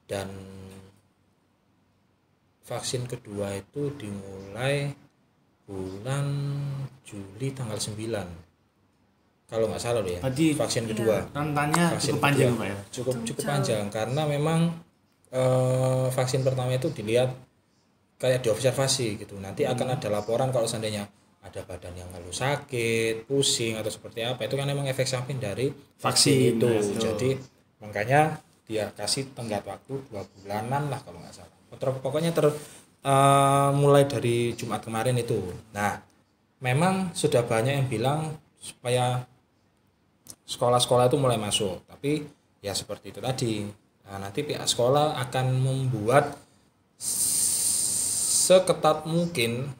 Dan 0.04 0.28
vaksin 2.64 3.04
kedua 3.04 3.52
itu 3.54 3.92
dimulai 3.94 4.92
bulan 5.64 6.26
Juli 7.02 7.52
tanggal 7.52 7.76
9 7.76 7.96
kalau 9.44 9.68
nggak 9.68 9.80
salah 9.80 10.00
loh 10.00 10.08
ya 10.10 10.20
Berarti- 10.20 10.56
vaksin 10.56 10.84
kedua. 10.88 11.24
rentannya 11.30 11.84
vaksin 11.92 12.16
cukup 12.16 12.24
panjang 12.24 12.50
kedua. 12.50 12.60
pak 12.60 12.68
ya? 12.68 12.76
Cukup 12.90 13.14
cukup 13.24 13.42
panjang 13.44 13.84
karena 13.88 14.22
memang 14.26 14.60
eh, 15.30 16.06
vaksin 16.10 16.40
pertama 16.40 16.72
itu 16.72 16.88
dilihat 16.90 17.32
kayak 18.24 18.40
diobservasi 18.40 19.20
gitu. 19.20 19.36
Nanti 19.36 19.68
akan 19.68 20.00
ada 20.00 20.08
laporan 20.08 20.48
kalau 20.48 20.64
seandainya 20.64 21.04
ada 21.44 21.60
badan 21.68 21.92
yang 21.92 22.08
lalu 22.08 22.32
sakit 22.32 23.28
pusing 23.28 23.76
atau 23.76 23.92
seperti 23.92 24.24
apa. 24.24 24.48
Itu 24.48 24.56
kan 24.56 24.64
memang 24.64 24.88
efek 24.88 25.04
samping 25.04 25.36
dari 25.36 25.68
Vaksin, 26.00 26.00
vaksin, 26.00 26.40
itu. 26.56 26.70
betul. 26.72 27.00
jadi 27.04 27.30
makanya 27.84 28.20
dia 28.64 28.88
kasih 28.96 29.28
tenggat 29.36 29.60
waktu 29.68 29.92
dua 30.08 30.24
bulanan 30.24 30.88
lah 30.88 30.96
kalau 31.04 31.20
nggak 31.20 31.36
salah. 31.36 31.52
Pokok- 31.68 32.00
pokoknya 32.00 32.32
ter 32.32 32.48
eh, 33.04 33.70
mulai 33.76 34.08
dari 34.08 34.56
Jumat 34.56 34.80
kemarin 34.80 35.20
itu. 35.20 35.36
Nah 35.76 36.00
memang 36.64 37.12
sudah 37.12 37.44
banyak 37.44 37.76
yang 37.76 37.88
bilang 37.92 38.20
supaya 38.56 39.28
sekolah-sekolah 40.48 41.12
itu 41.12 41.20
mulai 41.20 41.36
masuk. 41.36 41.84
Tapi 41.84 42.24
ya 42.64 42.72
seperti 42.72 43.12
itu 43.12 43.20
tadi. 43.20 43.68
Nah, 44.04 44.20
nanti 44.20 44.44
pihak 44.44 44.64
sekolah 44.68 45.16
akan 45.28 45.46
membuat 45.60 46.36
seketat 48.44 49.08
mungkin 49.08 49.72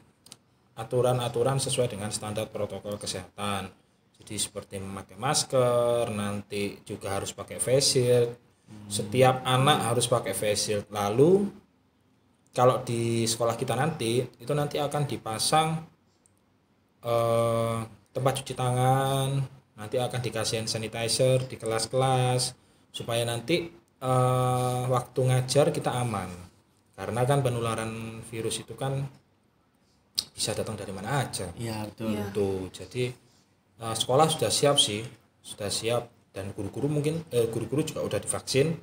aturan-aturan 0.73 1.61
sesuai 1.61 1.93
dengan 1.93 2.09
standar 2.09 2.49
protokol 2.49 2.97
kesehatan. 2.97 3.69
Jadi 4.17 4.35
seperti 4.41 4.81
memakai 4.81 5.15
masker 5.21 6.09
nanti 6.09 6.81
juga 6.81 7.21
harus 7.21 7.29
pakai 7.29 7.61
face 7.61 7.87
shield. 7.93 8.29
Setiap 8.89 9.45
anak 9.45 9.93
harus 9.93 10.09
pakai 10.09 10.33
face 10.33 10.61
shield. 10.65 10.85
Lalu 10.89 11.45
kalau 12.55 12.81
di 12.81 13.27
sekolah 13.27 13.53
kita 13.53 13.75
nanti 13.75 14.23
itu 14.23 14.53
nanti 14.55 14.79
akan 14.79 15.03
dipasang 15.05 15.69
eh, 17.03 17.77
tempat 18.15 18.33
cuci 18.41 18.53
tangan 18.55 19.43
nanti 19.75 19.99
akan 19.99 20.19
dikasih 20.23 20.63
sanitizer 20.63 21.43
di 21.51 21.59
kelas-kelas 21.59 22.55
supaya 22.95 23.27
nanti 23.27 23.67
eh, 23.99 24.81
waktu 24.87 25.19
ngajar 25.19 25.75
kita 25.75 25.91
aman 25.91 26.44
karena 26.95 27.21
kan 27.27 27.43
penularan 27.43 28.23
virus 28.31 28.63
itu 28.63 28.71
kan 28.73 29.03
bisa 30.31 30.55
datang 30.55 30.79
dari 30.79 30.95
mana 30.95 31.27
aja. 31.27 31.51
Iya 31.59 31.91
betul. 31.91 32.15
Tuh, 32.31 32.59
jadi 32.71 33.11
eh, 33.83 33.95
sekolah 33.95 34.27
sudah 34.31 34.51
siap 34.51 34.79
sih, 34.79 35.03
sudah 35.43 35.67
siap. 35.67 36.07
Dan 36.35 36.51
guru-guru 36.51 36.91
mungkin 36.91 37.23
eh, 37.31 37.47
guru-guru 37.51 37.83
juga 37.83 38.03
udah 38.03 38.19
divaksin. 38.19 38.75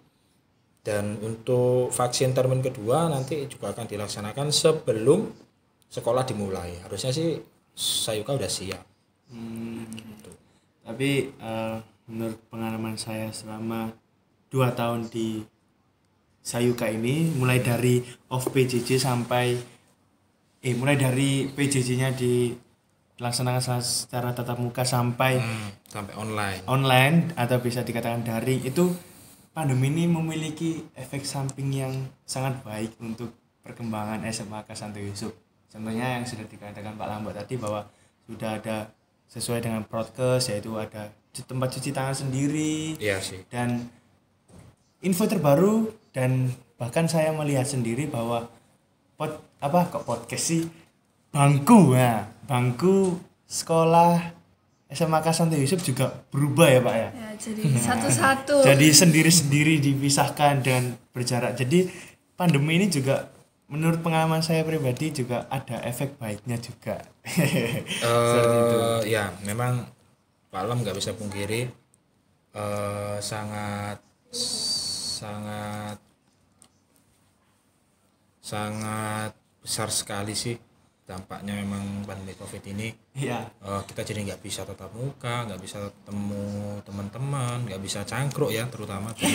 Dan 0.82 1.16
untuk 1.22 1.94
vaksin 1.94 2.34
termin 2.34 2.58
kedua 2.58 3.06
nanti 3.06 3.46
juga 3.46 3.70
akan 3.70 3.86
dilaksanakan 3.86 4.50
sebelum 4.52 5.30
sekolah 5.88 6.24
dimulai. 6.26 6.80
Harusnya 6.84 7.14
sih 7.14 7.38
Sayuka 7.72 8.36
udah 8.36 8.50
siap. 8.52 8.84
Hmm, 9.32 9.88
tapi 10.84 11.32
eh, 11.32 11.76
menurut 12.04 12.36
pengalaman 12.52 13.00
saya 13.00 13.32
selama 13.32 13.88
dua 14.52 14.76
tahun 14.76 15.08
di 15.08 15.40
Sayuka 16.42 16.86
ini 16.86 17.30
mulai 17.32 17.58
dari 17.58 18.02
off 18.28 18.50
PJJ 18.50 18.98
sampai 18.98 19.54
eh 20.58 20.74
mulai 20.74 20.94
dari 20.94 21.46
PJJ-nya 21.48 22.10
dilaksanakan 22.12 23.62
secara 23.78 24.30
tatap 24.30 24.58
muka 24.58 24.82
sampai 24.82 25.38
Hmm, 25.38 25.70
sampai 25.86 26.14
online. 26.14 26.60
online 26.66 27.16
atau 27.34 27.58
bisa 27.58 27.80
dikatakan 27.80 28.22
daring 28.22 28.62
itu 28.62 28.90
pandemi 29.50 29.86
ini 29.88 30.06
memiliki 30.06 30.82
efek 30.92 31.22
samping 31.22 31.70
yang 31.72 31.94
sangat 32.22 32.58
baik 32.62 32.94
untuk 32.98 33.30
perkembangan 33.62 34.26
SMA 34.26 34.66
Santo 34.72 34.98
Yusuf. 34.98 35.30
Contohnya 35.66 36.18
yang 36.18 36.26
sudah 36.26 36.44
dikatakan 36.44 36.94
Pak 36.94 37.06
Lambok 37.06 37.34
tadi 37.34 37.54
bahwa 37.54 37.86
sudah 38.24 38.58
ada 38.58 38.90
sesuai 39.26 39.62
dengan 39.62 39.82
prokes 39.82 40.46
yaitu 40.48 40.74
ada 40.74 41.06
tempat 41.32 41.70
cuci 41.70 41.90
tangan 41.90 42.12
sendiri 42.12 42.98
Iya 42.98 43.16
sih. 43.18 43.40
dan 43.48 43.88
info 45.00 45.24
terbaru 45.24 45.88
dan 46.12 46.52
bahkan 46.76 47.08
saya 47.08 47.32
melihat 47.32 47.64
sendiri 47.64 48.08
bahwa 48.08 48.48
pod, 49.16 49.40
apa 49.60 49.88
kok 49.88 50.04
podcast 50.04 50.44
sih? 50.44 50.62
Bangku 51.32 51.96
ya 51.96 52.28
bangku 52.44 53.16
sekolah 53.48 54.20
SMA 54.92 55.24
Santo 55.32 55.56
Yusuf 55.56 55.80
juga 55.80 56.12
berubah 56.28 56.68
ya 56.68 56.80
pak 56.84 56.94
ya? 56.94 57.08
Ya 57.16 57.28
jadi 57.40 57.62
satu-satu. 57.80 58.56
Jadi 58.68 58.86
sendiri-sendiri 58.92 59.80
dipisahkan 59.80 60.60
dan 60.60 61.00
berjarak. 61.16 61.56
Jadi 61.56 61.88
pandemi 62.36 62.76
ini 62.76 62.92
juga 62.92 63.32
menurut 63.72 64.04
pengalaman 64.04 64.44
saya 64.44 64.68
pribadi 64.68 65.08
juga 65.16 65.48
ada 65.48 65.80
efek 65.88 66.20
baiknya 66.20 66.60
juga. 66.60 67.00
Eh 68.04 69.00
ya 69.08 69.32
memang 69.48 69.88
Pak 70.52 70.60
Alam 70.60 70.84
nggak 70.84 70.96
bisa 71.00 71.16
pungkiri. 71.16 71.72
Eh 72.52 73.16
sangat 73.24 73.96
sangat 75.22 75.98
sangat 78.42 79.32
besar 79.62 79.88
sekali 79.94 80.34
sih. 80.34 80.58
Dampaknya 81.02 81.58
memang 81.58 82.06
pandemi 82.06 82.34
covid 82.38 82.62
ini. 82.72 82.94
Ya 83.14 83.42
Eh, 83.62 83.82
kita 83.86 84.02
jadi 84.06 84.22
nggak 84.26 84.42
bisa 84.42 84.62
tatap 84.66 84.90
muka 84.94 85.46
nggak 85.46 85.60
bisa 85.62 85.78
ketemu 85.90 86.78
teman-teman 86.82 87.56
nggak 87.66 87.82
bisa 87.82 88.02
cangkruk 88.02 88.50
ya 88.50 88.66
terutama. 88.66 89.14
Waktu, 89.14 89.26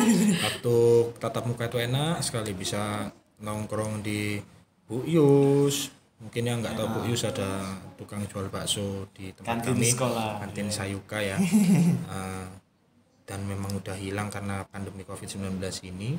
waktu 0.44 0.76
tatap 1.16 1.44
muka 1.48 1.68
itu 1.68 1.78
enak 1.80 2.20
sekali 2.24 2.52
bisa 2.52 3.08
nongkrong 3.40 4.04
di 4.04 4.40
Bu 4.84 5.04
Yus. 5.08 5.92
Mungkin 6.20 6.42
yang 6.44 6.58
nggak 6.60 6.76
tahu 6.76 6.88
Bu 6.98 7.00
Yus 7.08 7.24
ada 7.24 7.78
tukang 7.96 8.20
jual 8.28 8.48
bakso 8.52 9.08
di 9.16 9.32
tempat 9.32 9.60
Kantin 9.64 9.76
kami. 9.76 9.88
sekolah. 9.88 10.40
kantin 10.44 10.68
Sayuka 10.68 11.18
ya. 11.20 11.36
Eh, 11.40 12.46
dan 13.30 13.46
memang 13.46 13.78
udah 13.78 13.94
hilang 13.94 14.26
karena 14.26 14.66
pandemi 14.66 15.06
COVID-19 15.06 15.62
ini. 15.86 16.18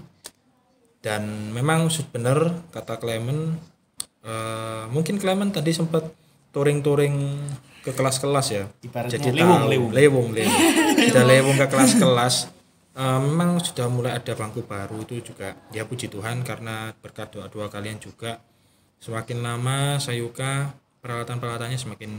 Dan 1.03 1.51
memang 1.51 1.91
bener 2.15 2.63
kata 2.71 2.95
Clement 2.95 3.59
eh, 4.23 4.83
mungkin 4.87 5.19
Clement 5.19 5.51
tadi 5.51 5.75
sempat 5.75 6.07
touring-touring 6.55 7.35
ke 7.83 7.91
kelas-kelas 7.91 8.47
ya. 8.55 8.63
Ibaratnya 8.79 9.19
jadi 9.19 9.43
lewung, 9.43 9.59
tahu- 9.59 9.71
lewung. 9.75 9.91
lewung 9.91 10.27
lewung. 10.31 10.59
Sudah 11.11 11.25
lewung 11.27 11.55
ke 11.59 11.67
kelas-kelas. 11.67 12.35
Eh, 12.95 13.19
memang 13.27 13.59
sudah 13.59 13.91
mulai 13.91 14.15
ada 14.15 14.31
bangku 14.31 14.63
baru 14.63 15.03
itu 15.03 15.19
juga. 15.35 15.51
Ya 15.75 15.83
puji 15.83 16.07
Tuhan 16.07 16.47
karena 16.47 16.95
berkat 17.03 17.35
doa-doa 17.35 17.67
kalian 17.67 17.99
juga 17.99 18.39
semakin 19.03 19.43
lama 19.43 19.99
Sayuka 19.99 20.71
peralatan-peralatannya 21.01 21.81
semakin 21.81 22.11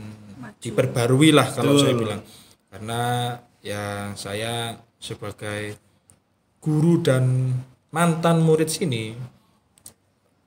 diperbarui 0.58 1.30
lah 1.30 1.48
kalau 1.54 1.78
saya 1.80 1.94
bilang. 1.96 2.20
Karena 2.66 3.00
ya 3.62 4.10
saya 4.18 4.76
sebagai 4.98 5.78
guru 6.58 6.98
dan 7.02 7.54
mantan 7.94 8.42
murid 8.42 8.66
sini 8.66 9.14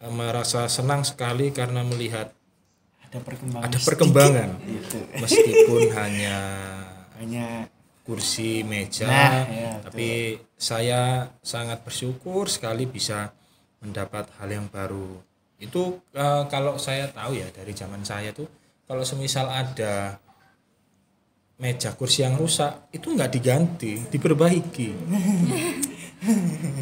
eh, 0.04 0.12
merasa 0.12 0.68
senang 0.68 1.08
sekali 1.08 1.56
karena 1.56 1.82
melihat 1.88 2.36
ada 3.08 3.20
perkembangan 3.24 3.66
ada 3.72 3.80
perkembangan. 3.80 4.50
gitu 4.68 5.00
meskipun 5.20 5.82
hanya 5.96 6.38
hanya 7.16 7.72
kursi 8.06 8.62
meja 8.62 9.10
Nah, 9.10 9.50
ya, 9.50 9.72
tapi 9.82 10.38
saya 10.56 11.34
sangat 11.42 11.82
bersyukur 11.82 12.46
sekali 12.46 12.86
bisa 12.86 13.34
mendapat 13.82 14.30
hal 14.38 14.50
yang 14.54 14.70
baru. 14.70 15.18
Itu 15.58 16.06
eh, 16.14 16.44
kalau 16.54 16.78
saya 16.78 17.10
tahu 17.10 17.34
ya 17.34 17.50
dari 17.50 17.74
zaman 17.74 18.06
saya 18.06 18.30
tuh 18.30 18.46
kalau 18.86 19.02
semisal 19.02 19.50
ada 19.50 20.22
meja 21.56 21.96
kursi 21.96 22.28
yang 22.28 22.36
rusak 22.36 22.92
itu 22.92 23.16
nggak 23.16 23.32
diganti 23.32 23.94
diperbaiki. 24.12 24.90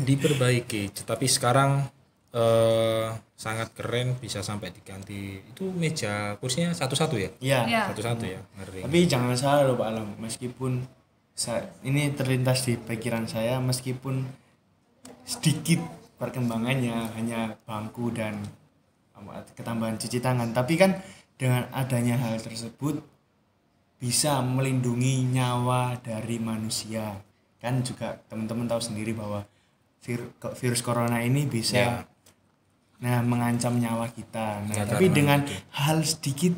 Diperbaiki. 0.07 0.81
Tetapi 0.89 1.25
sekarang 1.29 1.85
eh, 2.33 3.07
sangat 3.37 3.75
keren 3.77 4.17
bisa 4.17 4.41
sampai 4.41 4.73
diganti. 4.73 5.37
Itu 5.45 5.69
meja 5.69 6.39
kursinya 6.41 6.73
satu-satu 6.73 7.15
ya? 7.19 7.29
Ya 7.37 7.59
ya 7.69 7.81
satu-satu 7.93 8.25
ya? 8.25 8.41
Ngeri. 8.57 8.81
Tapi 8.87 8.99
jangan 9.05 9.37
salah 9.37 9.63
loh 9.69 9.77
Pak 9.77 9.87
Alam. 9.93 10.07
Meskipun 10.17 10.81
ini 11.85 12.13
terlintas 12.13 12.65
di 12.65 12.77
pikiran 12.77 13.25
saya 13.25 13.57
meskipun 13.57 14.21
sedikit 15.25 15.81
perkembangannya 16.21 17.13
hanya 17.17 17.57
bangku 17.65 18.13
dan 18.13 18.41
ketambahan 19.53 20.01
cuci 20.01 20.17
tangan. 20.17 20.49
Tapi 20.55 20.73
kan 20.81 20.97
dengan 21.37 21.69
adanya 21.73 22.17
hal 22.17 22.41
tersebut 22.41 23.12
bisa 24.03 24.43
melindungi 24.43 25.23
nyawa 25.25 25.95
dari 25.97 26.35
manusia 26.35 27.23
kan 27.55 27.79
juga 27.79 28.19
teman-teman 28.27 28.67
tahu 28.67 28.83
sendiri 28.83 29.15
bahwa 29.15 29.47
vir- 30.03 30.27
virus 30.53 30.83
corona 30.83 31.23
ini 31.23 31.47
bisa 31.47 31.79
Ya. 31.79 32.03
nah 32.99 33.23
mengancam 33.23 33.79
nyawa 33.79 34.11
kita 34.11 34.59
nah 34.61 34.75
Ya, 34.75 34.83
tapi 34.83 35.07
dengan 35.07 35.39
itu. 35.41 35.55
hal 35.71 36.03
sedikit 36.03 36.51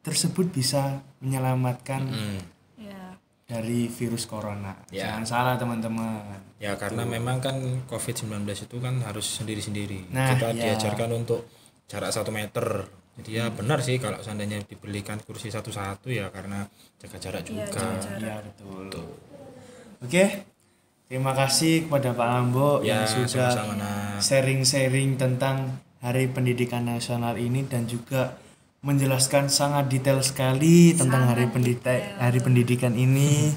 tersebut 0.00 0.48
bisa 0.48 0.96
menyelamatkan 1.20 2.08
Hmm. 2.08 2.40
ya 2.78 3.12
dari 3.44 3.88
virus 3.88 4.24
corona 4.24 4.72
Ya. 4.88 5.12
jangan 5.12 5.24
salah 5.24 5.54
teman-teman 5.54 6.24
Ya 6.56 6.74
karena 6.74 7.04
memang 7.04 7.38
kan 7.38 7.54
COVID-19 7.84 8.34
itu 8.58 8.76
kan 8.80 8.98
harus 8.98 9.22
sendiri-sendiri. 9.30 10.10
Nah, 10.10 10.34
Kita 10.34 10.50
ya. 10.50 10.74
diajarkan 10.74 11.14
untuk 11.14 11.46
jarak 11.86 12.10
satu 12.10 12.34
meter. 12.34 12.82
Jadi 13.18 13.30
ya 13.34 13.50
benar 13.50 13.82
sih 13.82 13.98
kalau 13.98 14.22
seandainya 14.22 14.62
dibelikan 14.62 15.18
kursi 15.26 15.50
satu-satu 15.50 16.06
ya 16.06 16.30
karena 16.30 16.70
jaga 17.02 17.18
jarak 17.18 17.42
Iya, 17.50 17.66
juga. 17.66 17.82
Iya 18.14 18.34
betul. 18.46 18.86
Oke, 19.98 20.46
terima 21.10 21.34
kasih 21.34 21.90
kepada 21.90 22.14
Pak 22.14 22.28
Lambo 22.30 22.78
Ya, 22.86 23.02
yang 23.02 23.26
sudah 23.26 23.50
sharing-sharing 24.22 25.18
tentang 25.18 25.82
Hari 25.98 26.30
Pendidikan 26.30 26.86
Nasional 26.86 27.34
ini 27.42 27.66
dan 27.66 27.90
juga 27.90 28.38
menjelaskan 28.86 29.50
sangat 29.50 29.90
detail 29.90 30.22
sekali 30.22 30.94
tentang 30.94 31.26
Hari 31.26 31.50
Pendita 31.50 31.90
Hari 32.22 32.38
Pendidikan 32.38 32.94
ini. 32.94 33.50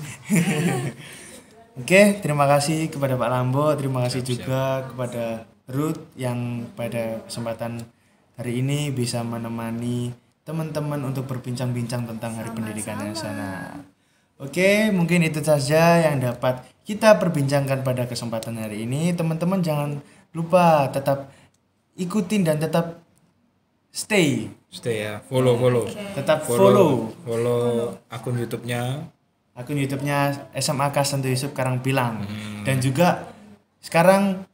Oke, 1.80 2.18
terima 2.26 2.50
kasih 2.50 2.90
kepada 2.90 3.14
Pak 3.14 3.30
Lambo, 3.30 3.70
terima 3.78 4.10
kasih 4.10 4.26
juga 4.26 4.90
kepada 4.90 5.46
Ruth 5.70 6.02
yang 6.18 6.66
pada 6.74 7.22
kesempatan 7.30 7.86
hari 8.42 8.66
ini 8.66 8.90
bisa 8.90 9.22
menemani 9.22 10.10
teman-teman 10.42 10.98
untuk 11.06 11.30
berbincang-bincang 11.30 12.10
tentang 12.10 12.42
Hari 12.42 12.50
Pendidikan 12.58 12.98
Nasional. 12.98 13.86
Oke, 14.42 14.90
mungkin 14.90 15.22
itu 15.22 15.46
saja 15.46 16.02
yang 16.10 16.18
dapat 16.18 16.66
kita 16.82 17.22
perbincangkan 17.22 17.86
pada 17.86 18.10
kesempatan 18.10 18.58
hari 18.58 18.90
ini. 18.90 19.14
Teman-teman 19.14 19.62
jangan 19.62 20.02
lupa 20.34 20.90
tetap 20.90 21.30
ikutin 21.94 22.42
dan 22.42 22.58
tetap 22.58 23.06
stay, 23.94 24.50
Stay 24.74 25.06
ya, 25.06 25.22
follow 25.30 25.62
follow. 25.62 25.86
tetap 26.18 26.42
follow 26.42 27.14
Follow 27.22 27.94
akun 28.10 28.42
YouTube-nya. 28.42 29.06
akun 29.54 29.78
YouTube-nya 29.78 30.50
SMA 30.58 30.90
Santo 31.06 31.30
Yusuf 31.30 31.54
Karangpilang 31.54 32.26
dan 32.66 32.82
juga 32.82 33.30
sekarang 33.78 34.50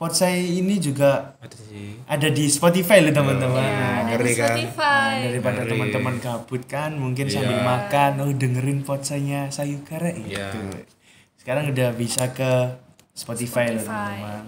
Podsai 0.00 0.56
ini 0.56 0.80
juga 0.80 1.36
Ada 1.44 1.60
sih. 1.60 2.00
ada 2.08 2.28
di 2.32 2.48
Spotify 2.48 3.04
loh 3.04 3.12
teman-teman. 3.12 3.60
Nah, 3.60 4.00
ada 4.00 4.16
ngeri 4.16 4.32
di 4.32 4.32
kan? 4.32 4.56
Spotify 4.56 5.12
daripada 5.28 5.60
teman-teman 5.68 6.14
gabut 6.16 6.62
kan 6.64 6.96
mungkin 6.96 7.28
sambil 7.28 7.60
makan 7.60 8.24
oh 8.24 8.32
dengerin 8.32 8.80
Podsainya 8.80 9.52
Sayukara 9.52 10.16
gitu. 10.16 10.32
Iya. 10.32 10.88
Sekarang 11.36 11.68
udah 11.68 11.92
bisa 11.92 12.32
ke 12.32 12.80
Spotify, 13.12 13.76
loh 13.76 13.84
Spotify. 13.84 14.16
teman-teman. 14.16 14.42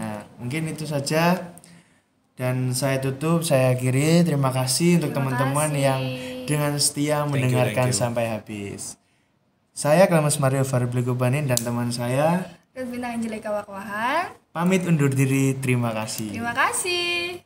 Nah, 0.00 0.16
mungkin 0.40 0.62
itu 0.72 0.88
saja 0.88 1.44
dan 2.40 2.72
saya 2.72 2.96
tutup, 2.96 3.44
saya 3.44 3.76
akhiri. 3.76 4.24
Terima 4.24 4.48
kasih 4.48 4.96
untuk 4.96 5.12
teman-teman 5.12 5.76
yang 5.76 6.00
dengan 6.48 6.72
setia 6.80 7.28
you, 7.28 7.36
mendengarkan 7.36 7.92
thank 7.92 7.96
you. 7.96 8.00
sampai 8.00 8.32
habis. 8.32 8.96
Saya 9.76 10.08
Klamas 10.08 10.40
Mario 10.40 10.64
Farblegobanin 10.64 11.44
dan 11.44 11.60
teman 11.60 11.92
saya 11.92 12.48
bintang 12.76 13.16
Angelika 13.16 13.48
Wakwahan 13.52 14.36
pamit 14.56 14.88
undur 14.88 15.12
diri. 15.12 15.52
Terima 15.60 15.92
kasih. 15.92 16.32
terima 16.32 16.56
kasih 16.56 17.44